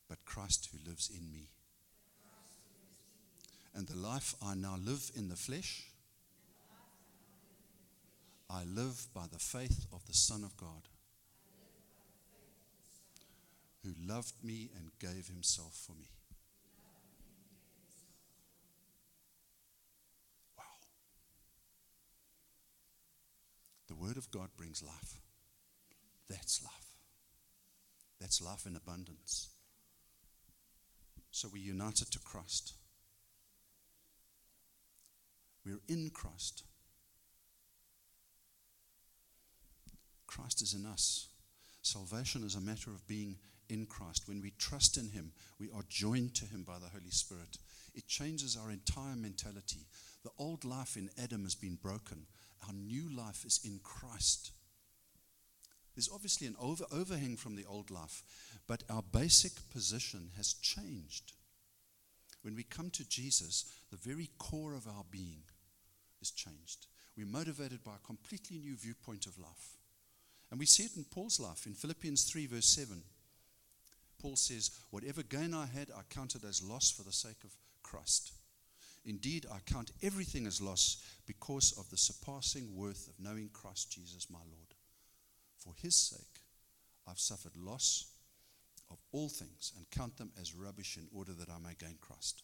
but 0.09 0.25
Christ 0.25 0.69
who 0.71 0.89
lives 0.89 1.11
in 1.11 1.33
me. 1.33 1.49
And 3.75 3.89
the 3.89 3.99
life 3.99 4.37
I 4.41 4.55
now 4.55 4.77
live 4.81 5.11
in 5.17 5.29
the 5.29 5.35
flesh, 5.35 5.89
I 8.49 8.63
live 8.63 9.09
by 9.13 9.25
the 9.33 9.41
faith 9.41 9.87
of 9.93 10.07
the 10.07 10.15
Son 10.15 10.45
of 10.45 10.57
God, 10.57 10.87
who 13.83 13.91
loved 14.07 14.35
me 14.45 14.71
and 14.77 14.93
gave 15.01 15.27
himself 15.27 15.75
for 15.75 15.95
me. 15.95 16.11
Word 23.99 24.17
of 24.17 24.31
God 24.31 24.49
brings 24.57 24.83
life. 24.83 25.21
That's 26.29 26.63
life. 26.63 26.73
That's 28.21 28.43
life 28.43 28.67
in 28.67 28.77
abundance. 28.77 29.49
So 31.31 31.49
we're 31.53 31.63
united 31.63 32.11
to 32.13 32.19
Christ. 32.19 32.75
We're 35.65 35.81
in 35.89 36.11
Christ. 36.11 36.65
Christ 40.27 40.63
is 40.63 40.75
in 40.75 40.87
us. 40.87 41.29
Salvation 41.83 42.45
is 42.45 42.55
a 42.55 42.61
matter 42.61 42.91
of 42.91 43.07
being 43.07 43.37
in 43.69 43.87
Christ. 43.87 44.29
When 44.29 44.41
we 44.41 44.53
trust 44.59 44.97
in 44.97 45.11
Him, 45.11 45.33
we 45.59 45.71
are 45.75 45.85
joined 45.89 46.35
to 46.37 46.47
Him 46.47 46.65
by 46.65 46.79
the 46.79 46.89
Holy 46.89 47.11
Spirit. 47.11 47.59
It 47.95 48.07
changes 48.07 48.57
our 48.57 48.71
entire 48.71 49.17
mentality. 49.17 49.87
The 50.25 50.31
old 50.39 50.65
life 50.65 50.97
in 50.97 51.11
Adam 51.23 51.45
has 51.45 51.55
been 51.55 51.77
broken, 51.81 52.27
our 52.67 52.75
new 52.75 53.09
life 53.15 53.45
is 53.45 53.61
in 53.65 53.81
Christ. 53.83 54.53
There's 55.95 56.11
obviously 56.13 56.47
an 56.47 56.57
over, 56.61 56.85
overhang 56.93 57.37
from 57.37 57.57
the 57.57 57.65
old 57.67 57.91
life, 57.91 58.23
but 58.67 58.85
our 58.89 59.03
basic 59.03 59.53
position 59.73 60.31
has 60.37 60.55
changed. 60.55 61.33
When 62.43 62.55
we 62.55 62.63
come 62.63 62.91
to 62.91 63.09
Jesus, 63.09 63.65
the 63.91 63.97
very 63.97 64.31
core 64.39 64.75
of 64.75 64.87
our 64.87 65.05
being 65.11 65.43
is 66.21 66.31
changed. 66.31 66.87
We're 67.17 67.27
motivated 67.27 67.83
by 67.83 67.97
a 67.97 68.07
completely 68.07 68.59
new 68.59 68.77
viewpoint 68.77 69.27
of 69.27 69.39
life. 69.39 69.77
And 70.51 70.61
we 70.61 70.67
see 70.67 70.85
it 70.85 70.97
in 70.97 71.05
Paul's 71.05 71.41
life 71.41 71.67
in 71.67 71.75
Philippians 71.75 72.25
3, 72.31 72.47
verse 72.47 72.67
7. 72.67 73.03
Paul 74.21 74.37
says, 74.37 74.71
Whatever 74.91 75.23
gain 75.23 75.53
I 75.53 75.67
had, 75.67 75.91
I 75.91 76.03
counted 76.09 76.45
as 76.45 76.63
loss 76.63 76.91
for 76.91 77.03
the 77.03 77.13
sake 77.13 77.43
of 77.45 77.57
Christ. 77.83 78.33
Indeed, 79.09 79.47
I 79.51 79.61
count 79.61 79.91
everything 80.03 80.47
as 80.47 80.61
loss 80.61 81.03
because 81.25 81.73
of 81.79 81.89
the 81.89 81.97
surpassing 81.97 82.77
worth 82.77 83.09
of 83.09 83.19
knowing 83.19 83.49
Christ 83.55 83.91
Jesus 83.91 84.29
my 84.29 84.39
Lord. 84.39 84.75
For 85.57 85.73
his 85.81 85.97
sake, 85.97 86.43
I've 87.07 87.19
suffered 87.19 87.57
loss 87.57 88.05
of 88.91 88.99
all 89.13 89.31
things 89.31 89.73
and 89.79 89.91
count 89.91 90.19
them 90.19 90.31
as 90.39 90.55
rubbish 90.55 90.99
in 90.99 91.09
order 91.11 91.33
that 91.33 91.49
I 91.49 91.59
may 91.59 91.75
gain 91.79 91.97
Christ. 92.03 92.43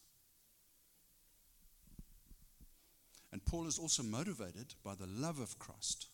And 3.30 3.44
Paul 3.44 3.66
is 3.66 3.78
also 3.78 4.02
motivated 4.02 4.74
by 4.82 4.94
the 4.94 5.06
love 5.06 5.40
of 5.40 5.58
Christ. 5.58 6.06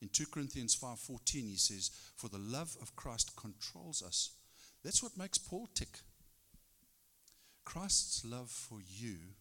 In 0.00 0.08
2 0.08 0.26
Corinthians 0.26 0.74
5:14 0.74 1.48
he 1.48 1.56
says, 1.56 1.92
"For 2.16 2.28
the 2.28 2.38
love 2.38 2.76
of 2.80 2.96
Christ 2.96 3.36
controls 3.36 4.02
us." 4.02 4.30
That's 4.82 5.04
what 5.04 5.16
makes 5.16 5.38
Paul 5.38 5.68
tick. 5.68 6.02
Christ's 7.64 8.24
love 8.24 8.50
for 8.50 8.80
you 8.80 9.36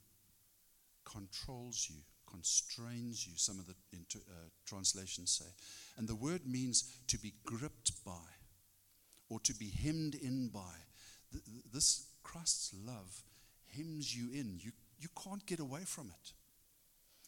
controls 1.13 1.88
you, 1.89 1.97
constrains 2.30 3.28
you, 3.28 3.34
some 3.36 3.60
of 3.60 3.67
the 3.67 3.76
uh, 4.15 4.34
translations 4.65 5.32
say. 5.32 5.49
And 5.97 6.08
the 6.08 6.15
word 6.15 6.41
means 6.45 6.91
to 7.08 7.19
be 7.19 7.34
gripped 7.45 8.04
by 8.04 8.32
or 9.30 9.39
to 9.41 9.54
be 9.54 9.69
hemmed 9.69 10.15
in 10.15 10.49
by. 10.49 10.73
This 11.71 12.08
Christ's 12.23 12.73
love 12.86 13.23
hems 13.76 14.15
you 14.15 14.32
in. 14.32 14.60
You, 14.60 14.71
you 14.99 15.10
can't 15.23 15.45
get 15.45 15.60
away 15.60 15.82
from 15.86 16.08
it. 16.08 16.34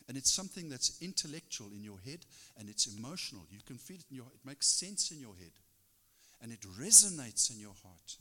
And 0.08 0.17
it's 0.17 0.32
something 0.32 0.69
that's 0.69 1.02
intellectual 1.02 1.71
in 1.71 1.84
your 1.84 2.00
head 2.00 2.26
and 2.58 2.69
it's 2.69 2.86
emotional. 2.86 3.48
You 3.50 3.62
can 3.65 3.78
feel 3.78 3.98
it 3.98 4.06
in 4.12 4.17
your 4.17 4.28
it 4.28 4.45
makes 4.45 4.67
sense 4.67 5.12
in 5.12 5.19
your 5.19 5.36
head. 5.36 5.52
And 6.41 6.52
it 6.52 6.62
resonates 6.80 7.50
in 7.52 7.60
your 7.60 7.74
heart. 7.84 8.17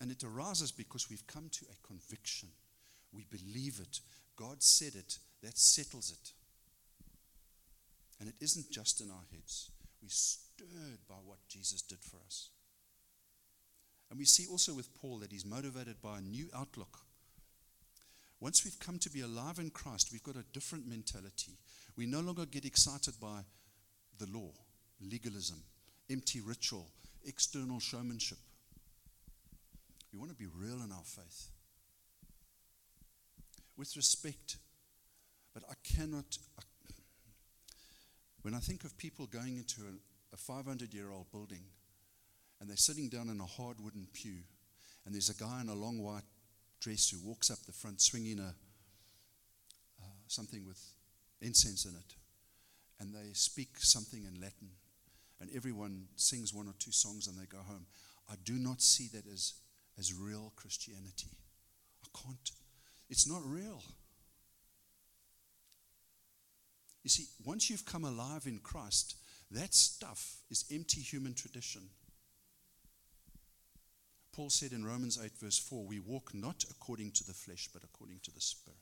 And 0.00 0.10
it 0.10 0.24
arises 0.24 0.72
because 0.72 1.10
we've 1.10 1.26
come 1.26 1.50
to 1.50 1.66
a 1.66 1.86
conviction. 1.86 2.48
We 3.12 3.24
believe 3.30 3.80
it. 3.80 4.00
God 4.36 4.62
said 4.62 4.94
it. 4.94 5.18
That 5.42 5.56
settles 5.56 6.10
it. 6.10 6.32
And 8.20 8.28
it 8.28 8.34
isn't 8.40 8.70
just 8.70 9.00
in 9.00 9.10
our 9.10 9.24
heads. 9.32 9.70
We're 10.02 10.08
stirred 10.08 10.98
by 11.08 11.16
what 11.24 11.38
Jesus 11.48 11.82
did 11.82 12.00
for 12.00 12.18
us. 12.26 12.50
And 14.10 14.18
we 14.18 14.24
see 14.24 14.46
also 14.50 14.74
with 14.74 14.94
Paul 14.94 15.18
that 15.18 15.32
he's 15.32 15.44
motivated 15.44 16.00
by 16.02 16.18
a 16.18 16.22
new 16.22 16.48
outlook 16.56 16.98
once 18.40 18.64
we've 18.64 18.78
come 18.78 18.98
to 19.00 19.10
be 19.10 19.22
alive 19.22 19.58
in 19.58 19.70
Christ, 19.70 20.10
we've 20.12 20.22
got 20.22 20.36
a 20.36 20.44
different 20.52 20.86
mentality. 20.86 21.52
We 21.96 22.06
no 22.06 22.20
longer 22.20 22.46
get 22.46 22.64
excited 22.64 23.14
by 23.20 23.40
the 24.18 24.26
law, 24.32 24.50
legalism, 25.00 25.60
empty 26.08 26.40
ritual, 26.40 26.86
external 27.24 27.80
showmanship. 27.80 28.38
We 30.12 30.18
want 30.18 30.30
to 30.30 30.36
be 30.36 30.46
real 30.46 30.82
in 30.84 30.92
our 30.92 31.04
faith. 31.04 31.48
With 33.78 33.96
respect, 33.96 34.56
but 35.54 35.62
I 35.70 35.74
cannot. 35.84 36.36
I, 36.58 36.62
when 38.42 38.52
I 38.52 38.58
think 38.58 38.82
of 38.82 38.98
people 38.98 39.26
going 39.26 39.56
into 39.56 39.82
a, 39.82 40.34
a 40.34 40.36
500 40.36 40.92
year 40.92 41.10
old 41.12 41.30
building 41.30 41.62
and 42.60 42.68
they're 42.68 42.76
sitting 42.76 43.08
down 43.08 43.28
in 43.28 43.40
a 43.40 43.46
hard 43.46 43.78
wooden 43.78 44.08
pew, 44.12 44.38
and 45.06 45.14
there's 45.14 45.30
a 45.30 45.34
guy 45.34 45.60
in 45.60 45.68
a 45.68 45.74
long 45.74 46.02
white 46.02 46.24
dress 46.80 47.10
who 47.10 47.26
walks 47.26 47.52
up 47.52 47.58
the 47.66 47.72
front 47.72 48.00
swinging 48.00 48.40
a 48.40 48.54
uh, 50.02 50.06
something 50.26 50.66
with 50.66 50.82
incense 51.40 51.84
in 51.84 51.94
it, 51.94 52.14
and 52.98 53.14
they 53.14 53.32
speak 53.32 53.76
something 53.78 54.24
in 54.24 54.40
Latin, 54.40 54.70
and 55.40 55.50
everyone 55.54 56.06
sings 56.16 56.52
one 56.52 56.66
or 56.66 56.74
two 56.80 56.90
songs 56.90 57.28
and 57.28 57.38
they 57.38 57.46
go 57.46 57.58
home. 57.58 57.86
I 58.28 58.34
do 58.44 58.54
not 58.54 58.82
see 58.82 59.08
that 59.14 59.26
as 59.32 59.54
as 59.96 60.12
real 60.12 60.52
Christianity. 60.56 61.30
I 62.02 62.08
can't. 62.18 62.50
It's 63.08 63.26
not 63.26 63.42
real. 63.44 63.82
You 67.02 67.10
see, 67.10 67.26
once 67.44 67.70
you've 67.70 67.86
come 67.86 68.04
alive 68.04 68.46
in 68.46 68.58
Christ, 68.58 69.16
that 69.50 69.74
stuff 69.74 70.36
is 70.50 70.64
empty 70.70 71.00
human 71.00 71.34
tradition. 71.34 71.82
Paul 74.32 74.50
said 74.50 74.72
in 74.72 74.84
Romans 74.84 75.18
8, 75.22 75.32
verse 75.40 75.58
4, 75.58 75.86
we 75.86 76.00
walk 76.00 76.34
not 76.34 76.64
according 76.70 77.12
to 77.12 77.24
the 77.24 77.32
flesh, 77.32 77.68
but 77.72 77.82
according 77.82 78.20
to 78.24 78.30
the 78.30 78.40
Spirit. 78.40 78.78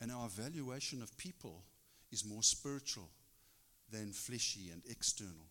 And 0.00 0.12
our 0.12 0.26
evaluation 0.26 1.02
of 1.02 1.16
people 1.16 1.64
is 2.12 2.24
more 2.24 2.42
spiritual 2.42 3.08
than 3.90 4.12
fleshy 4.12 4.70
and 4.70 4.82
external. 4.88 5.48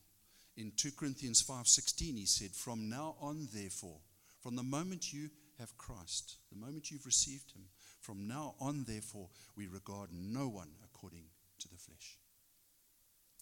In 0.57 0.71
2 0.75 0.91
Corinthians 0.91 1.41
5:16 1.41 2.17
he 2.17 2.25
said, 2.25 2.55
"From 2.55 2.89
now 2.89 3.15
on 3.19 3.47
therefore, 3.47 4.01
from 4.41 4.55
the 4.55 4.63
moment 4.63 5.13
you 5.13 5.29
have 5.59 5.77
Christ, 5.77 6.37
the 6.49 6.57
moment 6.57 6.89
you've 6.89 7.05
received 7.05 7.51
him, 7.51 7.69
from 7.99 8.27
now 8.27 8.55
on 8.59 8.85
therefore 8.85 9.29
we 9.55 9.67
regard 9.67 10.11
no 10.11 10.47
one 10.47 10.71
according 10.83 11.29
to 11.59 11.67
the 11.67 11.77
flesh." 11.77 12.17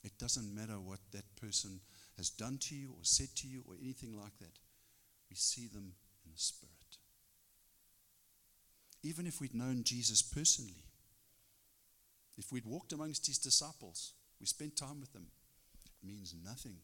It 0.03 0.17
doesn't 0.17 0.53
matter 0.53 0.79
what 0.79 1.11
that 1.11 1.35
person 1.35 1.81
has 2.17 2.29
done 2.29 2.57
to 2.59 2.75
you 2.75 2.91
or 2.91 3.03
said 3.03 3.35
to 3.37 3.47
you 3.47 3.63
or 3.67 3.75
anything 3.75 4.15
like 4.15 4.37
that. 4.39 4.59
We 5.29 5.35
see 5.35 5.67
them 5.67 5.95
in 6.25 6.31
the 6.31 6.39
Spirit. 6.39 6.97
even 9.03 9.25
if 9.27 9.39
we'd 9.39 9.53
known 9.53 9.83
Jesus 9.83 10.21
personally, 10.21 10.83
if 12.37 12.51
we'd 12.51 12.65
walked 12.65 12.93
amongst 12.93 13.27
his 13.27 13.37
disciples, 13.37 14.13
we 14.39 14.45
spent 14.45 14.75
time 14.75 14.99
with 14.99 15.13
them, 15.13 15.27
it 15.85 16.05
means 16.05 16.33
nothing. 16.43 16.77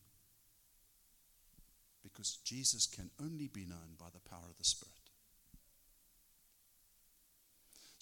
Because 2.02 2.38
Jesus 2.44 2.86
can 2.86 3.10
only 3.20 3.48
be 3.48 3.66
known 3.66 3.96
by 3.98 4.08
the 4.14 4.30
power 4.30 4.50
of 4.50 4.58
the 4.58 4.64
Spirit. 4.64 4.93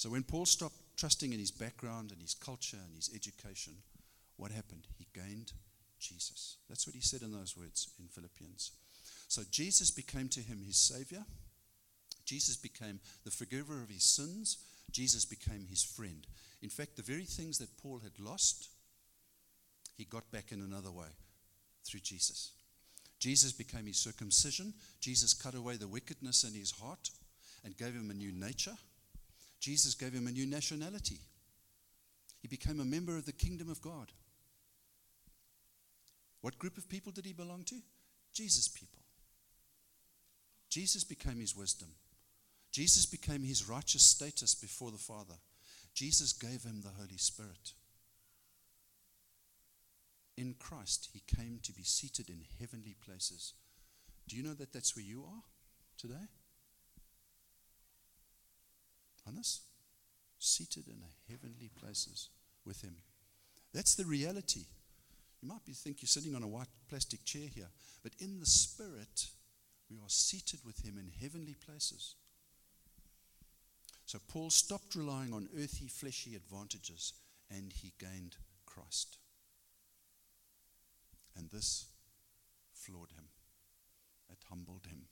So 0.01 0.09
when 0.09 0.23
Paul 0.23 0.47
stopped 0.47 0.97
trusting 0.97 1.31
in 1.31 1.37
his 1.37 1.51
background 1.51 2.11
and 2.11 2.19
his 2.19 2.33
culture 2.33 2.79
and 2.83 2.95
his 2.95 3.11
education, 3.13 3.73
what 4.35 4.49
happened? 4.49 4.87
He 4.97 5.05
gained 5.13 5.53
Jesus. 5.99 6.57
That's 6.67 6.87
what 6.87 6.95
he 6.95 7.01
said 7.01 7.21
in 7.21 7.31
those 7.31 7.55
words 7.55 7.87
in 7.99 8.07
Philippians. 8.07 8.71
So 9.27 9.43
Jesus 9.51 9.91
became 9.91 10.27
to 10.29 10.39
him 10.39 10.63
his 10.65 10.77
Savior. 10.77 11.23
Jesus 12.25 12.57
became 12.57 12.99
the 13.25 13.29
forgiver 13.29 13.79
of 13.79 13.89
his 13.89 14.03
sins. 14.03 14.57
Jesus 14.91 15.23
became 15.23 15.67
his 15.69 15.83
friend. 15.83 16.25
In 16.63 16.69
fact, 16.69 16.95
the 16.95 17.03
very 17.03 17.25
things 17.25 17.59
that 17.59 17.77
Paul 17.77 17.99
had 17.99 18.19
lost, 18.19 18.69
he 19.97 20.05
got 20.05 20.31
back 20.31 20.51
in 20.51 20.61
another 20.61 20.89
way 20.89 21.13
through 21.85 21.99
Jesus. 21.99 22.53
Jesus 23.19 23.51
became 23.51 23.85
his 23.85 23.97
circumcision. 23.97 24.73
Jesus 24.99 25.35
cut 25.35 25.53
away 25.53 25.75
the 25.75 25.87
wickedness 25.87 26.43
in 26.43 26.55
his 26.55 26.71
heart 26.71 27.11
and 27.63 27.77
gave 27.77 27.93
him 27.93 28.09
a 28.09 28.15
new 28.15 28.31
nature. 28.31 28.77
Jesus 29.61 29.93
gave 29.93 30.11
him 30.11 30.27
a 30.27 30.31
new 30.31 30.45
nationality. 30.45 31.19
He 32.41 32.47
became 32.47 32.79
a 32.79 32.85
member 32.85 33.15
of 33.15 33.25
the 33.25 33.31
kingdom 33.31 33.69
of 33.69 33.81
God. 33.81 34.11
What 36.41 36.57
group 36.57 36.77
of 36.77 36.89
people 36.89 37.11
did 37.11 37.25
he 37.25 37.33
belong 37.33 37.63
to? 37.65 37.75
Jesus' 38.33 38.67
people. 38.67 38.99
Jesus 40.69 41.03
became 41.03 41.39
his 41.39 41.55
wisdom. 41.55 41.89
Jesus 42.71 43.05
became 43.05 43.43
his 43.43 43.69
righteous 43.69 44.03
status 44.03 44.55
before 44.55 44.89
the 44.89 44.97
Father. 44.97 45.35
Jesus 45.93 46.33
gave 46.33 46.63
him 46.63 46.81
the 46.81 46.97
Holy 46.97 47.17
Spirit. 47.17 47.73
In 50.37 50.55
Christ, 50.57 51.09
he 51.13 51.21
came 51.35 51.59
to 51.61 51.73
be 51.73 51.83
seated 51.83 52.29
in 52.29 52.45
heavenly 52.59 52.95
places. 53.05 53.53
Do 54.27 54.35
you 54.35 54.43
know 54.43 54.53
that 54.53 54.73
that's 54.73 54.95
where 54.95 55.05
you 55.05 55.21
are 55.21 55.43
today? 55.97 56.29
Honest? 59.27 59.61
Seated 60.39 60.87
in 60.87 61.03
heavenly 61.29 61.69
places 61.79 62.29
with 62.65 62.81
him. 62.81 62.95
That's 63.73 63.95
the 63.95 64.05
reality. 64.05 64.65
You 65.41 65.49
might 65.49 65.65
be 65.65 65.73
think 65.73 66.01
you're 66.01 66.07
sitting 66.07 66.35
on 66.35 66.43
a 66.43 66.47
white 66.47 66.67
plastic 66.89 67.25
chair 67.25 67.47
here, 67.53 67.69
but 68.03 68.13
in 68.19 68.39
the 68.39 68.45
spirit, 68.45 69.27
we 69.89 69.97
are 69.97 70.09
seated 70.09 70.59
with 70.65 70.85
him 70.85 70.97
in 70.97 71.11
heavenly 71.21 71.55
places. 71.65 72.15
So 74.05 74.19
Paul 74.27 74.49
stopped 74.49 74.95
relying 74.95 75.33
on 75.33 75.49
earthly, 75.57 75.87
fleshy 75.87 76.35
advantages 76.35 77.13
and 77.49 77.71
he 77.73 77.93
gained 77.99 78.35
Christ. 78.65 79.17
And 81.37 81.49
this 81.49 81.85
floored 82.73 83.11
him, 83.11 83.25
it 84.29 84.39
humbled 84.49 84.85
him. 84.89 85.03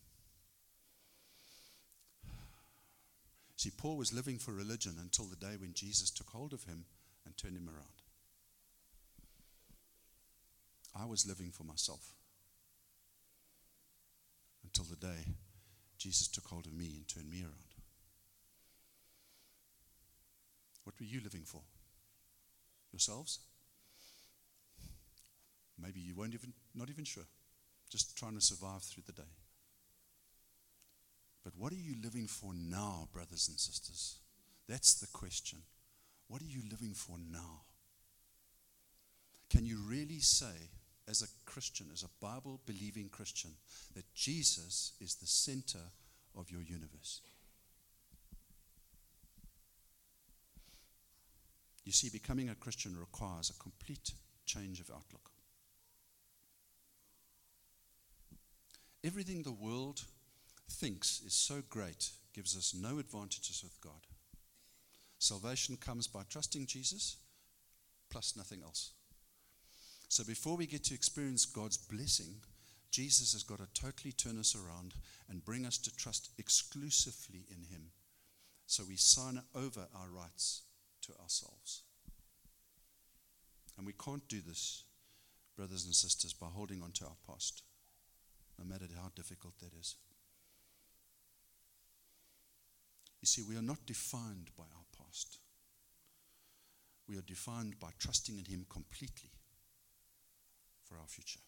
See, 3.60 3.72
Paul 3.72 3.98
was 3.98 4.14
living 4.14 4.38
for 4.38 4.54
religion 4.54 4.96
until 5.02 5.26
the 5.26 5.36
day 5.36 5.58
when 5.60 5.74
Jesus 5.74 6.10
took 6.10 6.30
hold 6.30 6.54
of 6.54 6.64
him 6.64 6.86
and 7.26 7.36
turned 7.36 7.58
him 7.58 7.68
around. 7.68 8.00
I 10.96 11.06
was 11.06 11.28
living 11.28 11.52
for 11.52 11.66
myself 11.66 12.14
until 14.64 14.86
the 14.86 14.96
day 14.96 15.34
Jesus 15.98 16.30
took 16.30 16.46
hold 16.46 16.68
of 16.68 16.74
me 16.74 16.86
and 16.96 17.06
turned 17.06 17.30
me 17.30 17.42
around. 17.42 17.76
What 20.86 20.96
were 20.98 21.06
you 21.06 21.20
living 21.22 21.44
for? 21.44 21.64
Yourselves? 22.94 23.40
Maybe 25.78 26.00
you 26.00 26.16
weren't 26.16 26.34
even 26.34 26.54
not 26.74 26.90
even 26.90 27.04
sure. 27.04 27.28
Just 27.90 28.18
trying 28.18 28.36
to 28.36 28.42
survive 28.42 28.84
through 28.84 29.04
the 29.06 29.12
day. 29.12 29.34
But 31.50 31.58
what 31.58 31.74
are 31.74 31.84
you 31.84 31.96
living 32.04 32.28
for 32.28 32.54
now, 32.54 33.08
brothers 33.12 33.48
and 33.48 33.58
sisters? 33.58 34.18
That's 34.68 34.94
the 35.00 35.08
question. 35.08 35.58
What 36.28 36.44
are 36.44 36.46
you 36.46 36.62
living 36.70 36.94
for 36.94 37.18
now? 37.18 37.62
Can 39.50 39.66
you 39.66 39.80
really 39.88 40.20
say 40.20 40.70
as 41.10 41.24
a 41.24 41.50
Christian, 41.50 41.88
as 41.92 42.04
a 42.04 42.24
Bible 42.24 42.62
believing 42.68 43.10
Christian, 43.10 43.50
that 43.96 44.14
Jesus 44.14 44.94
is 45.02 45.16
the 45.16 45.26
center 45.26 45.80
of 46.38 46.52
your 46.52 46.62
universe. 46.62 47.22
You 51.84 51.92
see, 51.92 52.10
becoming 52.10 52.50
a 52.50 52.56
Christian 52.56 52.96
requires 52.96 53.50
a 53.50 53.62
complete 53.62 54.12
change 54.46 54.80
of 54.80 54.92
outlook. 54.92 55.32
Everything 59.04 59.42
the 59.42 59.52
world 59.52 60.04
thinks 60.70 61.22
is 61.26 61.34
so 61.34 61.62
great 61.70 62.12
gives 62.34 62.56
us 62.56 62.74
no 62.74 63.00
advantages 63.00 63.64
with 63.64 63.80
God. 63.82 64.08
Salvation 65.18 65.76
comes 65.78 66.08
by 66.08 66.22
trusting 66.30 66.66
Jesus 66.66 67.18
plus 68.10 68.36
nothing 68.36 68.62
else. 68.64 68.92
So 70.08 70.24
before 70.24 70.58
we 70.58 70.66
get 70.66 70.84
to 70.86 70.94
experience 70.96 71.46
God's 71.46 71.78
blessing, 71.78 72.36
Jesus 72.92 73.34
has 73.34 73.44
got 73.44 73.60
to 73.60 73.68
totally 73.80 74.12
turn 74.12 74.40
us 74.40 74.56
around 74.56 74.96
and 75.30 75.46
bring 75.46 75.66
us 75.66 75.78
to 75.80 75.96
trust 75.96 76.32
exclusively 76.40 77.46
in 77.50 77.64
Him. 77.64 77.92
So 78.66 78.84
we 78.88 78.96
sign 78.96 79.42
over 79.56 79.88
our 79.96 80.10
rights 80.10 80.64
to 81.04 81.14
ourselves. 81.22 81.84
And 83.78 83.86
we 83.86 83.94
can't 83.94 84.28
do 84.28 84.42
this, 84.42 84.84
brothers 85.56 85.86
and 85.86 85.94
sisters, 85.94 86.34
by 86.34 86.48
holding 86.48 86.82
on 86.82 86.92
to 86.94 87.06
our 87.06 87.18
past, 87.28 87.62
no 88.58 88.66
matter 88.66 88.86
how 88.96 89.12
difficult 89.16 89.54
that 89.60 89.74
is. 89.80 89.96
You 93.22 93.26
see, 93.26 93.42
we 93.42 93.58
are 93.58 93.62
not 93.62 93.86
defined 93.86 94.50
by 94.58 94.64
our 94.64 94.86
past. 94.98 95.40
We 97.08 97.18
are 97.18 97.22
defined 97.22 97.80
by 97.80 97.90
trusting 97.98 98.38
in 98.38 98.46
Him 98.46 98.66
completely 98.70 99.32
for 100.84 100.96
our 100.96 101.08
future. 101.08 101.42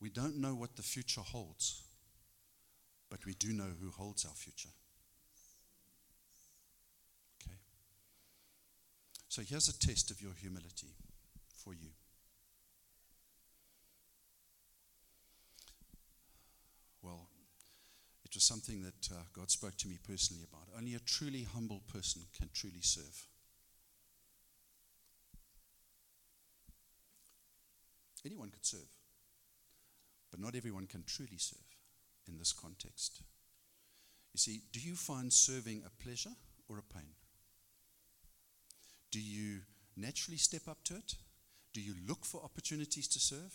We 0.00 0.10
don't 0.10 0.36
know 0.36 0.54
what 0.54 0.76
the 0.76 0.82
future 0.82 1.20
holds, 1.20 1.82
but 3.10 3.24
we 3.26 3.34
do 3.34 3.52
know 3.52 3.70
who 3.80 3.90
holds 3.90 4.24
our 4.24 4.34
future. 4.34 4.70
Okay? 7.42 7.56
So 9.28 9.42
here's 9.42 9.68
a 9.68 9.78
test 9.78 10.10
of 10.10 10.20
your 10.20 10.32
humility 10.32 10.94
for 11.56 11.74
you. 11.74 11.88
Well, 17.02 17.28
it 18.34 18.38
was 18.38 18.44
something 18.44 18.82
that 18.82 19.14
uh, 19.14 19.22
God 19.32 19.48
spoke 19.48 19.76
to 19.76 19.86
me 19.86 19.96
personally 20.04 20.42
about. 20.42 20.66
Only 20.76 20.96
a 20.96 20.98
truly 20.98 21.44
humble 21.44 21.82
person 21.92 22.22
can 22.36 22.48
truly 22.52 22.80
serve. 22.80 23.28
Anyone 28.26 28.50
could 28.50 28.66
serve, 28.66 28.90
but 30.32 30.40
not 30.40 30.56
everyone 30.56 30.88
can 30.88 31.04
truly 31.06 31.38
serve 31.38 31.62
in 32.26 32.36
this 32.38 32.52
context. 32.52 33.22
You 34.32 34.38
see, 34.38 34.62
do 34.72 34.80
you 34.80 34.96
find 34.96 35.32
serving 35.32 35.84
a 35.86 36.02
pleasure 36.02 36.34
or 36.68 36.78
a 36.78 36.92
pain? 36.92 37.12
Do 39.12 39.20
you 39.20 39.60
naturally 39.96 40.38
step 40.38 40.66
up 40.68 40.78
to 40.84 40.96
it? 40.96 41.14
Do 41.72 41.80
you 41.80 41.94
look 42.08 42.24
for 42.24 42.42
opportunities 42.42 43.06
to 43.08 43.20
serve? 43.20 43.54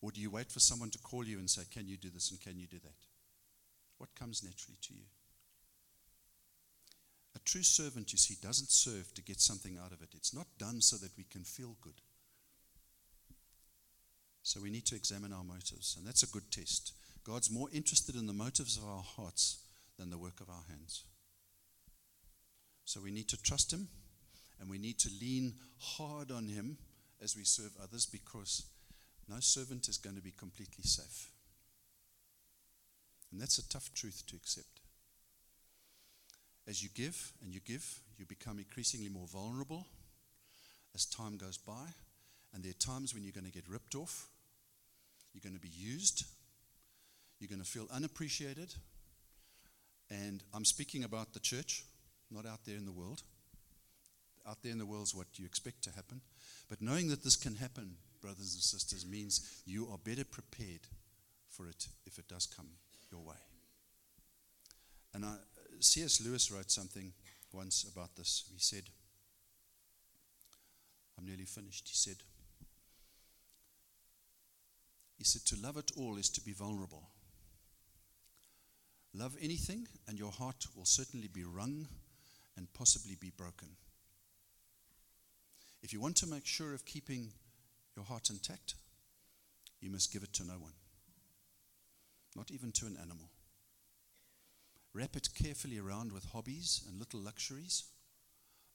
Or 0.00 0.10
do 0.10 0.22
you 0.22 0.30
wait 0.30 0.50
for 0.50 0.60
someone 0.60 0.90
to 0.90 0.98
call 0.98 1.26
you 1.26 1.38
and 1.38 1.50
say, 1.50 1.64
Can 1.70 1.86
you 1.86 1.98
do 1.98 2.08
this 2.08 2.30
and 2.30 2.40
can 2.40 2.58
you 2.58 2.66
do 2.66 2.78
that? 2.78 3.13
What 3.98 4.14
comes 4.14 4.42
naturally 4.42 4.78
to 4.82 4.94
you? 4.94 5.04
A 7.36 7.38
true 7.40 7.62
servant, 7.62 8.12
you 8.12 8.18
see, 8.18 8.36
doesn't 8.40 8.70
serve 8.70 9.12
to 9.14 9.22
get 9.22 9.40
something 9.40 9.78
out 9.82 9.92
of 9.92 10.02
it. 10.02 10.14
It's 10.14 10.34
not 10.34 10.46
done 10.58 10.80
so 10.80 10.96
that 10.96 11.16
we 11.16 11.24
can 11.24 11.42
feel 11.42 11.76
good. 11.80 12.00
So 14.42 14.60
we 14.60 14.70
need 14.70 14.84
to 14.86 14.94
examine 14.94 15.32
our 15.32 15.42
motives, 15.42 15.96
and 15.96 16.06
that's 16.06 16.22
a 16.22 16.30
good 16.30 16.50
test. 16.50 16.92
God's 17.24 17.50
more 17.50 17.68
interested 17.72 18.14
in 18.14 18.26
the 18.26 18.32
motives 18.32 18.76
of 18.76 18.84
our 18.84 19.02
hearts 19.02 19.58
than 19.98 20.10
the 20.10 20.18
work 20.18 20.40
of 20.40 20.50
our 20.50 20.64
hands. 20.68 21.04
So 22.84 23.00
we 23.00 23.10
need 23.10 23.28
to 23.30 23.42
trust 23.42 23.72
Him, 23.72 23.88
and 24.60 24.68
we 24.68 24.78
need 24.78 24.98
to 25.00 25.10
lean 25.20 25.54
hard 25.78 26.30
on 26.30 26.48
Him 26.48 26.76
as 27.22 27.36
we 27.36 27.44
serve 27.44 27.72
others 27.82 28.04
because 28.04 28.66
no 29.28 29.40
servant 29.40 29.88
is 29.88 29.96
going 29.96 30.16
to 30.16 30.22
be 30.22 30.32
completely 30.36 30.84
safe. 30.84 31.30
And 33.34 33.42
that's 33.42 33.58
a 33.58 33.68
tough 33.68 33.92
truth 33.92 34.22
to 34.28 34.36
accept. 34.36 34.78
As 36.68 36.84
you 36.84 36.88
give 36.94 37.32
and 37.42 37.52
you 37.52 37.58
give, 37.58 37.98
you 38.16 38.24
become 38.24 38.58
increasingly 38.58 39.08
more 39.08 39.26
vulnerable 39.26 39.88
as 40.94 41.04
time 41.04 41.36
goes 41.36 41.58
by. 41.58 41.88
And 42.54 42.62
there 42.62 42.70
are 42.70 42.74
times 42.74 43.12
when 43.12 43.24
you're 43.24 43.32
going 43.32 43.44
to 43.44 43.50
get 43.50 43.68
ripped 43.68 43.96
off 43.96 44.28
you're 45.34 45.42
going 45.42 45.56
to 45.56 45.60
be 45.60 45.68
used. 45.68 46.24
You're 47.40 47.48
going 47.48 47.60
to 47.60 47.68
feel 47.68 47.88
unappreciated. 47.92 48.72
And 50.08 50.44
I'm 50.54 50.64
speaking 50.64 51.02
about 51.02 51.32
the 51.32 51.40
church, 51.40 51.82
not 52.30 52.46
out 52.46 52.60
there 52.64 52.76
in 52.76 52.86
the 52.86 52.92
world. 52.92 53.22
Out 54.48 54.58
there 54.62 54.70
in 54.70 54.78
the 54.78 54.86
world 54.86 55.08
is 55.08 55.14
what 55.14 55.26
you 55.34 55.44
expect 55.44 55.82
to 55.82 55.90
happen. 55.90 56.20
But 56.68 56.80
knowing 56.80 57.08
that 57.08 57.24
this 57.24 57.34
can 57.34 57.56
happen, 57.56 57.96
brothers 58.20 58.54
and 58.54 58.62
sisters, 58.62 59.04
means 59.04 59.62
you 59.66 59.88
are 59.90 59.98
better 59.98 60.24
prepared 60.24 60.86
for 61.48 61.66
it 61.66 61.88
if 62.06 62.18
it 62.18 62.28
does 62.28 62.46
come 62.46 62.68
your 63.14 63.22
way. 63.24 63.36
And 65.14 65.24
I, 65.24 65.36
C.S. 65.80 66.20
Lewis 66.24 66.50
wrote 66.50 66.70
something 66.70 67.12
once 67.52 67.84
about 67.84 68.16
this. 68.16 68.44
He 68.52 68.58
said, 68.58 68.84
I'm 71.16 71.26
nearly 71.26 71.44
finished. 71.44 71.88
He 71.88 71.94
said, 71.94 72.16
he 75.16 75.24
said, 75.24 75.44
to 75.46 75.62
love 75.62 75.76
it 75.76 75.92
all 75.96 76.16
is 76.16 76.28
to 76.30 76.40
be 76.40 76.52
vulnerable. 76.52 77.08
Love 79.14 79.36
anything, 79.40 79.86
and 80.08 80.18
your 80.18 80.32
heart 80.32 80.66
will 80.76 80.84
certainly 80.84 81.28
be 81.28 81.44
wrung 81.44 81.86
and 82.56 82.72
possibly 82.74 83.14
be 83.14 83.30
broken. 83.30 83.68
If 85.84 85.92
you 85.92 86.00
want 86.00 86.16
to 86.16 86.26
make 86.26 86.46
sure 86.46 86.74
of 86.74 86.84
keeping 86.84 87.28
your 87.94 88.04
heart 88.04 88.30
intact, 88.30 88.74
you 89.80 89.90
must 89.90 90.12
give 90.12 90.24
it 90.24 90.32
to 90.32 90.44
no 90.44 90.54
one, 90.54 90.72
not 92.34 92.50
even 92.50 92.72
to 92.72 92.86
an 92.86 92.96
animal. 93.00 93.30
Wrap 94.92 95.16
it 95.16 95.28
carefully 95.34 95.78
around 95.78 96.12
with 96.12 96.30
hobbies 96.32 96.82
and 96.88 96.98
little 96.98 97.20
luxuries. 97.20 97.84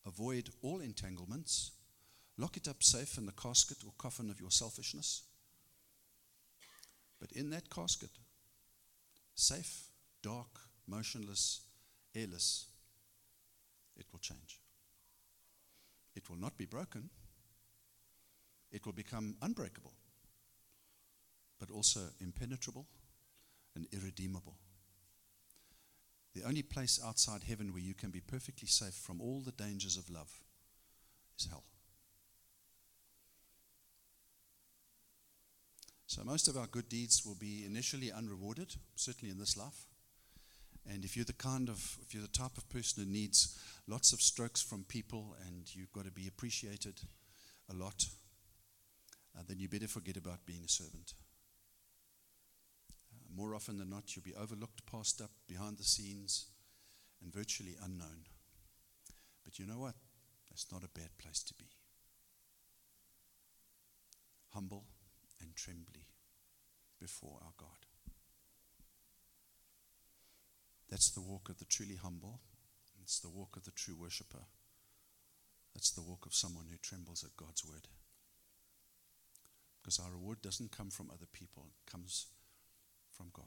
Avoid 0.06 0.50
all 0.62 0.80
entanglements. 0.80 1.72
Lock 2.38 2.58
it 2.58 2.68
up 2.68 2.84
safe 2.84 3.18
in 3.18 3.26
the 3.26 3.32
casket 3.32 3.78
or 3.86 3.94
coffin 3.98 4.30
of 4.30 4.40
your 4.40 4.52
selfishness. 4.52 5.24
But 7.20 7.32
in 7.34 7.50
that 7.50 7.70
casket, 7.70 8.12
safe, 9.36 9.84
dark, 10.22 10.60
motionless, 10.88 11.62
airless, 12.16 12.68
it 13.98 14.06
will 14.12 14.20
change. 14.20 14.60
It 16.16 16.30
will 16.30 16.38
not 16.38 16.58
be 16.58 16.66
broken, 16.66 17.10
it 18.72 18.86
will 18.86 18.94
become 18.94 19.36
unbreakable, 19.42 19.94
but 21.60 21.72
also 21.72 22.02
impenetrable 22.20 22.88
and 23.76 23.88
irredeemable. 23.92 24.58
The 26.36 26.44
only 26.44 26.62
place 26.62 27.00
outside 27.04 27.44
heaven 27.44 27.74
where 27.74 27.82
you 27.82 27.94
can 27.94 28.12
be 28.12 28.22
perfectly 28.22 28.68
safe 28.68 28.94
from 28.94 29.20
all 29.20 29.42
the 29.42 29.52
dangers 29.52 29.98
of 29.98 30.10
love 30.10 30.32
is 31.38 31.48
hell. 31.48 31.64
So, 36.08 36.24
most 36.24 36.48
of 36.48 36.58
our 36.58 36.68
good 36.68 36.90
deeds 36.90 37.24
will 37.26 37.36
be 37.36 37.66
initially 37.66 38.12
unrewarded, 38.12 38.76
certainly 38.96 39.32
in 39.32 39.38
this 39.38 39.56
life. 39.56 39.86
And 40.92 41.06
if 41.06 41.16
you're 41.16 41.26
the 41.26 41.34
kind 41.34 41.70
of, 41.70 41.98
if 42.02 42.14
you're 42.14 42.24
the 42.24 42.30
type 42.30 42.58
of 42.58 42.68
person 42.70 43.04
who 43.04 43.12
needs 43.12 43.60
lots 43.88 44.12
of 44.12 44.22
strokes 44.22 44.62
from 44.62 44.86
people 44.86 45.36
and 45.48 45.74
you've 45.76 45.92
got 45.92 46.06
to 46.06 46.12
be 46.12 46.28
appreciated 46.28 47.00
a 47.70 47.76
lot, 47.76 48.08
uh, 49.38 49.44
then 49.48 49.60
you 49.60 49.70
better 49.70 49.88
forget 49.88 50.18
about 50.18 50.46
being 50.46 50.64
a 50.66 50.70
servant. 50.70 51.14
More 53.40 53.56
often 53.56 53.78
than 53.78 53.90
not, 53.90 54.14
you'll 54.14 54.24
be 54.24 54.36
overlooked, 54.36 54.86
passed 54.86 55.22
up, 55.22 55.32
behind 55.48 55.78
the 55.78 55.86
scenes, 55.86 56.48
and 57.24 57.34
virtually 57.34 57.78
unknown. 57.82 58.26
But 59.46 59.58
you 59.58 59.66
know 59.66 59.80
what? 59.80 59.96
That's 60.50 60.70
not 60.74 60.84
a 60.84 61.00
bad 61.00 61.18
place 61.18 61.42
to 61.44 61.54
be. 61.54 61.70
Humble 64.50 64.84
and 65.40 65.56
trembly 65.56 66.08
before 67.00 67.40
our 67.42 67.54
God. 67.58 67.86
That's 70.90 71.10
the 71.10 71.22
walk 71.22 71.48
of 71.48 71.60
the 71.60 71.66
truly 71.66 71.96
humble. 71.96 72.42
It's 73.02 73.22
the 73.22 73.30
walk 73.30 73.56
of 73.56 73.64
the 73.64 73.72
true 73.72 73.96
worshiper. 73.96 74.48
That's 75.74 75.92
the 75.92 76.02
walk 76.02 76.26
of 76.26 76.36
someone 76.36 76.66
who 76.70 76.78
trembles 76.82 77.24
at 77.24 77.38
God's 77.38 77.64
word. 77.64 77.88
Because 79.82 79.98
our 79.98 80.12
reward 80.12 80.42
doesn't 80.42 80.76
come 80.76 80.90
from 80.90 81.10
other 81.10 81.28
people, 81.32 81.68
it 81.70 81.90
comes 81.90 82.26
from 83.20 83.32
God. 83.34 83.44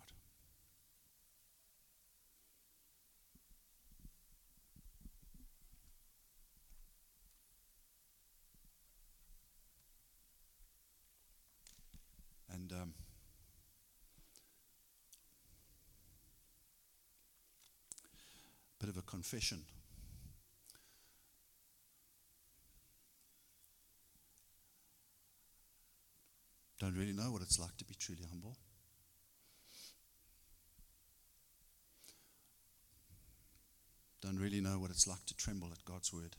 And 12.52 12.70
um, 12.72 12.92
bit 18.78 18.90
of 18.90 18.98
a 18.98 19.02
confession. 19.02 19.62
Don't 26.78 26.94
really 26.94 27.14
know 27.14 27.32
what 27.32 27.40
it's 27.40 27.58
like 27.58 27.74
to 27.78 27.86
be 27.86 27.94
truly 27.94 28.24
humble. 28.28 28.58
Don't 34.22 34.38
really 34.38 34.60
know 34.60 34.78
what 34.78 34.90
it's 34.90 35.08
like 35.08 35.26
to 35.26 35.36
tremble 35.36 35.68
at 35.72 35.84
God's 35.84 36.12
word. 36.12 36.36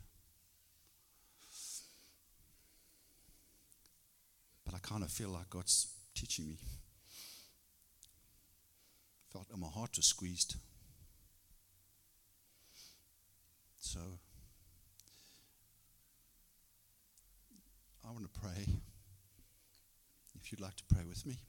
But 4.66 4.74
I 4.74 4.78
kind 4.80 5.04
of 5.04 5.12
feel 5.12 5.30
like 5.30 5.50
God's 5.50 5.88
teaching 6.16 6.48
me. 6.48 6.58
Felt 9.34 9.48
my 9.58 9.68
heart 9.68 9.98
was 9.98 10.06
squeezed. 10.06 10.56
So 13.80 14.00
I 18.08 18.12
want 18.12 18.24
to 18.34 18.40
pray. 18.40 18.66
If 20.40 20.52
you'd 20.52 20.62
like 20.62 20.78
to 20.78 20.84
pray 20.86 21.04
with 21.08 21.26
me. 21.26 21.40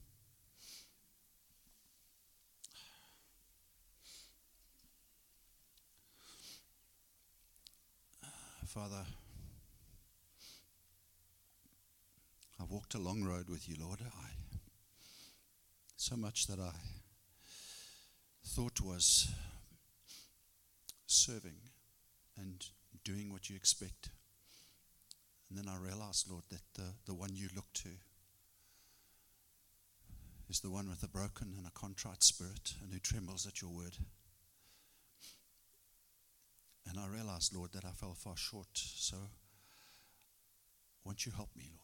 Father, 8.65 9.05
I've 12.59 12.71
walked 12.71 12.95
a 12.95 12.99
long 12.99 13.23
road 13.23 13.47
with 13.47 13.69
you, 13.69 13.75
Lord. 13.79 13.99
I 14.01 14.27
so 15.95 16.17
much 16.17 16.47
that 16.47 16.59
I 16.59 16.71
thought 18.43 18.81
was 18.81 19.29
serving 21.05 21.57
and 22.37 22.65
doing 23.03 23.31
what 23.31 23.49
you 23.49 23.55
expect. 23.55 24.09
And 25.49 25.57
then 25.57 25.67
I 25.67 25.77
realized, 25.77 26.29
Lord, 26.29 26.43
that 26.49 26.63
the, 26.73 26.93
the 27.05 27.13
one 27.13 27.35
you 27.35 27.49
look 27.55 27.71
to 27.75 27.89
is 30.49 30.59
the 30.59 30.71
one 30.71 30.89
with 30.89 31.03
a 31.03 31.07
broken 31.07 31.53
and 31.57 31.67
a 31.67 31.71
contrite 31.71 32.23
spirit 32.23 32.73
and 32.83 32.91
who 32.91 32.99
trembles 32.99 33.45
at 33.45 33.61
your 33.61 33.71
word. 33.71 33.97
And 36.87 36.99
I 36.99 37.07
realized, 37.07 37.55
Lord, 37.55 37.71
that 37.73 37.85
I 37.85 37.91
fell 37.91 38.13
far 38.13 38.37
short. 38.37 38.67
So 38.73 39.17
won't 41.03 41.25
you 41.25 41.31
help 41.31 41.49
me, 41.55 41.65
Lord? 41.71 41.81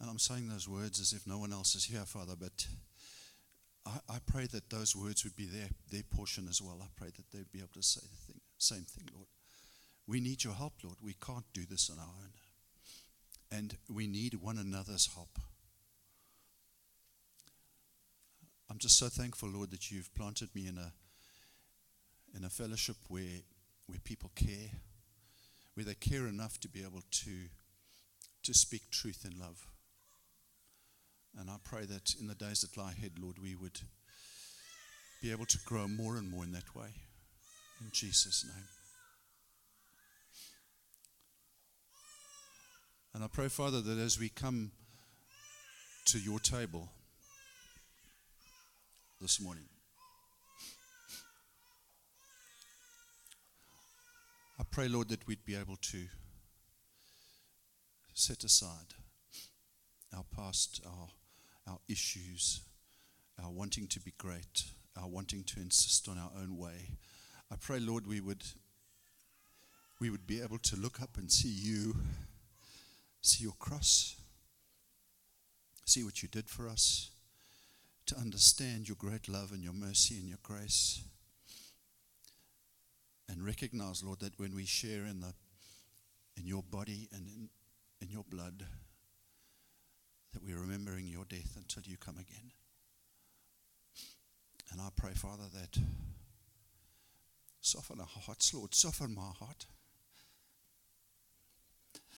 And 0.00 0.10
I'm 0.10 0.18
saying 0.18 0.48
those 0.48 0.68
words 0.68 1.00
as 1.00 1.12
if 1.12 1.26
no 1.26 1.38
one 1.38 1.52
else 1.52 1.74
is 1.74 1.84
here, 1.84 2.04
Father, 2.04 2.34
but 2.38 2.66
I, 3.86 4.14
I 4.14 4.18
pray 4.26 4.46
that 4.46 4.68
those 4.68 4.94
words 4.94 5.24
would 5.24 5.36
be 5.36 5.46
their, 5.46 5.68
their 5.90 6.02
portion 6.02 6.48
as 6.48 6.60
well. 6.60 6.80
I 6.82 6.88
pray 6.96 7.08
that 7.16 7.30
they'd 7.32 7.50
be 7.52 7.60
able 7.60 7.70
to 7.74 7.82
say 7.82 8.00
the 8.02 8.32
thing, 8.32 8.40
same 8.58 8.84
thing, 8.84 9.08
Lord. 9.14 9.28
We 10.06 10.20
need 10.20 10.44
your 10.44 10.54
help, 10.54 10.74
Lord. 10.84 10.98
We 11.02 11.14
can't 11.14 11.46
do 11.52 11.64
this 11.68 11.90
on 11.90 11.98
our 11.98 12.04
own. 12.04 12.30
And 13.50 13.76
we 13.88 14.06
need 14.06 14.34
one 14.34 14.58
another's 14.58 15.08
help. 15.14 15.38
I'm 18.68 18.78
just 18.78 18.98
so 18.98 19.08
thankful, 19.08 19.48
Lord, 19.48 19.70
that 19.70 19.90
you've 19.90 20.12
planted 20.14 20.54
me 20.54 20.66
in 20.66 20.76
a 20.76 20.92
in 22.36 22.44
a 22.44 22.50
fellowship 22.50 22.96
where 23.08 23.42
where 23.86 23.98
people 24.04 24.30
care, 24.34 24.70
where 25.74 25.86
they 25.86 25.94
care 25.94 26.26
enough 26.26 26.58
to 26.60 26.68
be 26.68 26.80
able 26.80 27.02
to 27.10 27.48
to 28.42 28.54
speak 28.54 28.90
truth 28.90 29.24
in 29.24 29.38
love. 29.38 29.66
And 31.38 31.50
I 31.50 31.56
pray 31.64 31.84
that 31.84 32.14
in 32.20 32.28
the 32.28 32.34
days 32.34 32.60
that 32.62 32.76
lie 32.76 32.92
ahead, 32.92 33.12
Lord, 33.20 33.38
we 33.42 33.54
would 33.54 33.80
be 35.22 35.30
able 35.32 35.46
to 35.46 35.58
grow 35.66 35.86
more 35.88 36.16
and 36.16 36.30
more 36.30 36.44
in 36.44 36.52
that 36.52 36.74
way. 36.74 36.88
In 37.80 37.90
Jesus' 37.92 38.44
name. 38.44 38.64
And 43.14 43.24
I 43.24 43.28
pray, 43.28 43.48
Father, 43.48 43.80
that 43.80 43.98
as 43.98 44.18
we 44.18 44.28
come 44.28 44.70
to 46.06 46.18
your 46.18 46.38
table 46.38 46.88
this 49.20 49.40
morning, 49.40 49.64
I 54.58 54.64
pray, 54.70 54.88
Lord, 54.88 55.08
that 55.08 55.26
we'd 55.26 55.44
be 55.44 55.54
able 55.54 55.76
to 55.76 56.06
set 58.14 58.42
aside 58.42 58.94
our 60.16 60.24
past, 60.34 60.80
our 60.86 61.08
our 61.68 61.78
issues, 61.88 62.60
our 63.42 63.50
wanting 63.50 63.86
to 63.88 64.00
be 64.00 64.14
great, 64.16 64.64
our 65.00 65.08
wanting 65.08 65.42
to 65.44 65.60
insist 65.60 66.08
on 66.08 66.16
our 66.16 66.30
own 66.40 66.56
way. 66.56 66.90
I 67.50 67.56
pray, 67.56 67.80
Lord, 67.80 68.06
we 68.06 68.20
would 68.20 68.44
we 70.00 70.10
would 70.10 70.26
be 70.26 70.40
able 70.40 70.58
to 70.58 70.76
look 70.76 71.02
up 71.02 71.16
and 71.18 71.30
see 71.30 71.48
you, 71.48 71.96
see 73.20 73.44
your 73.44 73.54
cross, 73.58 74.16
see 75.84 76.04
what 76.04 76.22
you 76.22 76.28
did 76.28 76.48
for 76.48 76.68
us, 76.68 77.10
to 78.06 78.16
understand 78.16 78.88
your 78.88 78.96
great 78.96 79.28
love 79.28 79.52
and 79.52 79.62
your 79.62 79.72
mercy 79.72 80.16
and 80.16 80.28
your 80.28 80.38
grace. 80.42 81.02
And 83.28 83.44
recognize, 83.44 84.04
Lord, 84.04 84.20
that 84.20 84.38
when 84.38 84.54
we 84.54 84.64
share 84.64 85.04
in 85.04 85.20
the 85.20 85.34
in 86.36 86.46
your 86.46 86.62
body 86.62 87.08
and 87.12 87.26
in, 87.26 87.48
in 88.00 88.10
your 88.10 88.24
blood, 88.28 88.64
that 90.32 90.42
we're 90.44 90.60
remembering 90.60 91.06
your 91.06 91.24
death 91.24 91.56
until 91.56 91.82
you 91.84 91.96
come 91.96 92.16
again. 92.18 92.52
And 94.70 94.80
I 94.80 94.88
pray, 94.94 95.12
Father, 95.14 95.44
that 95.54 95.78
soften 97.60 98.00
our 98.00 98.06
hearts, 98.06 98.52
Lord, 98.52 98.74
soften 98.74 99.14
my 99.14 99.30
heart. 99.38 99.66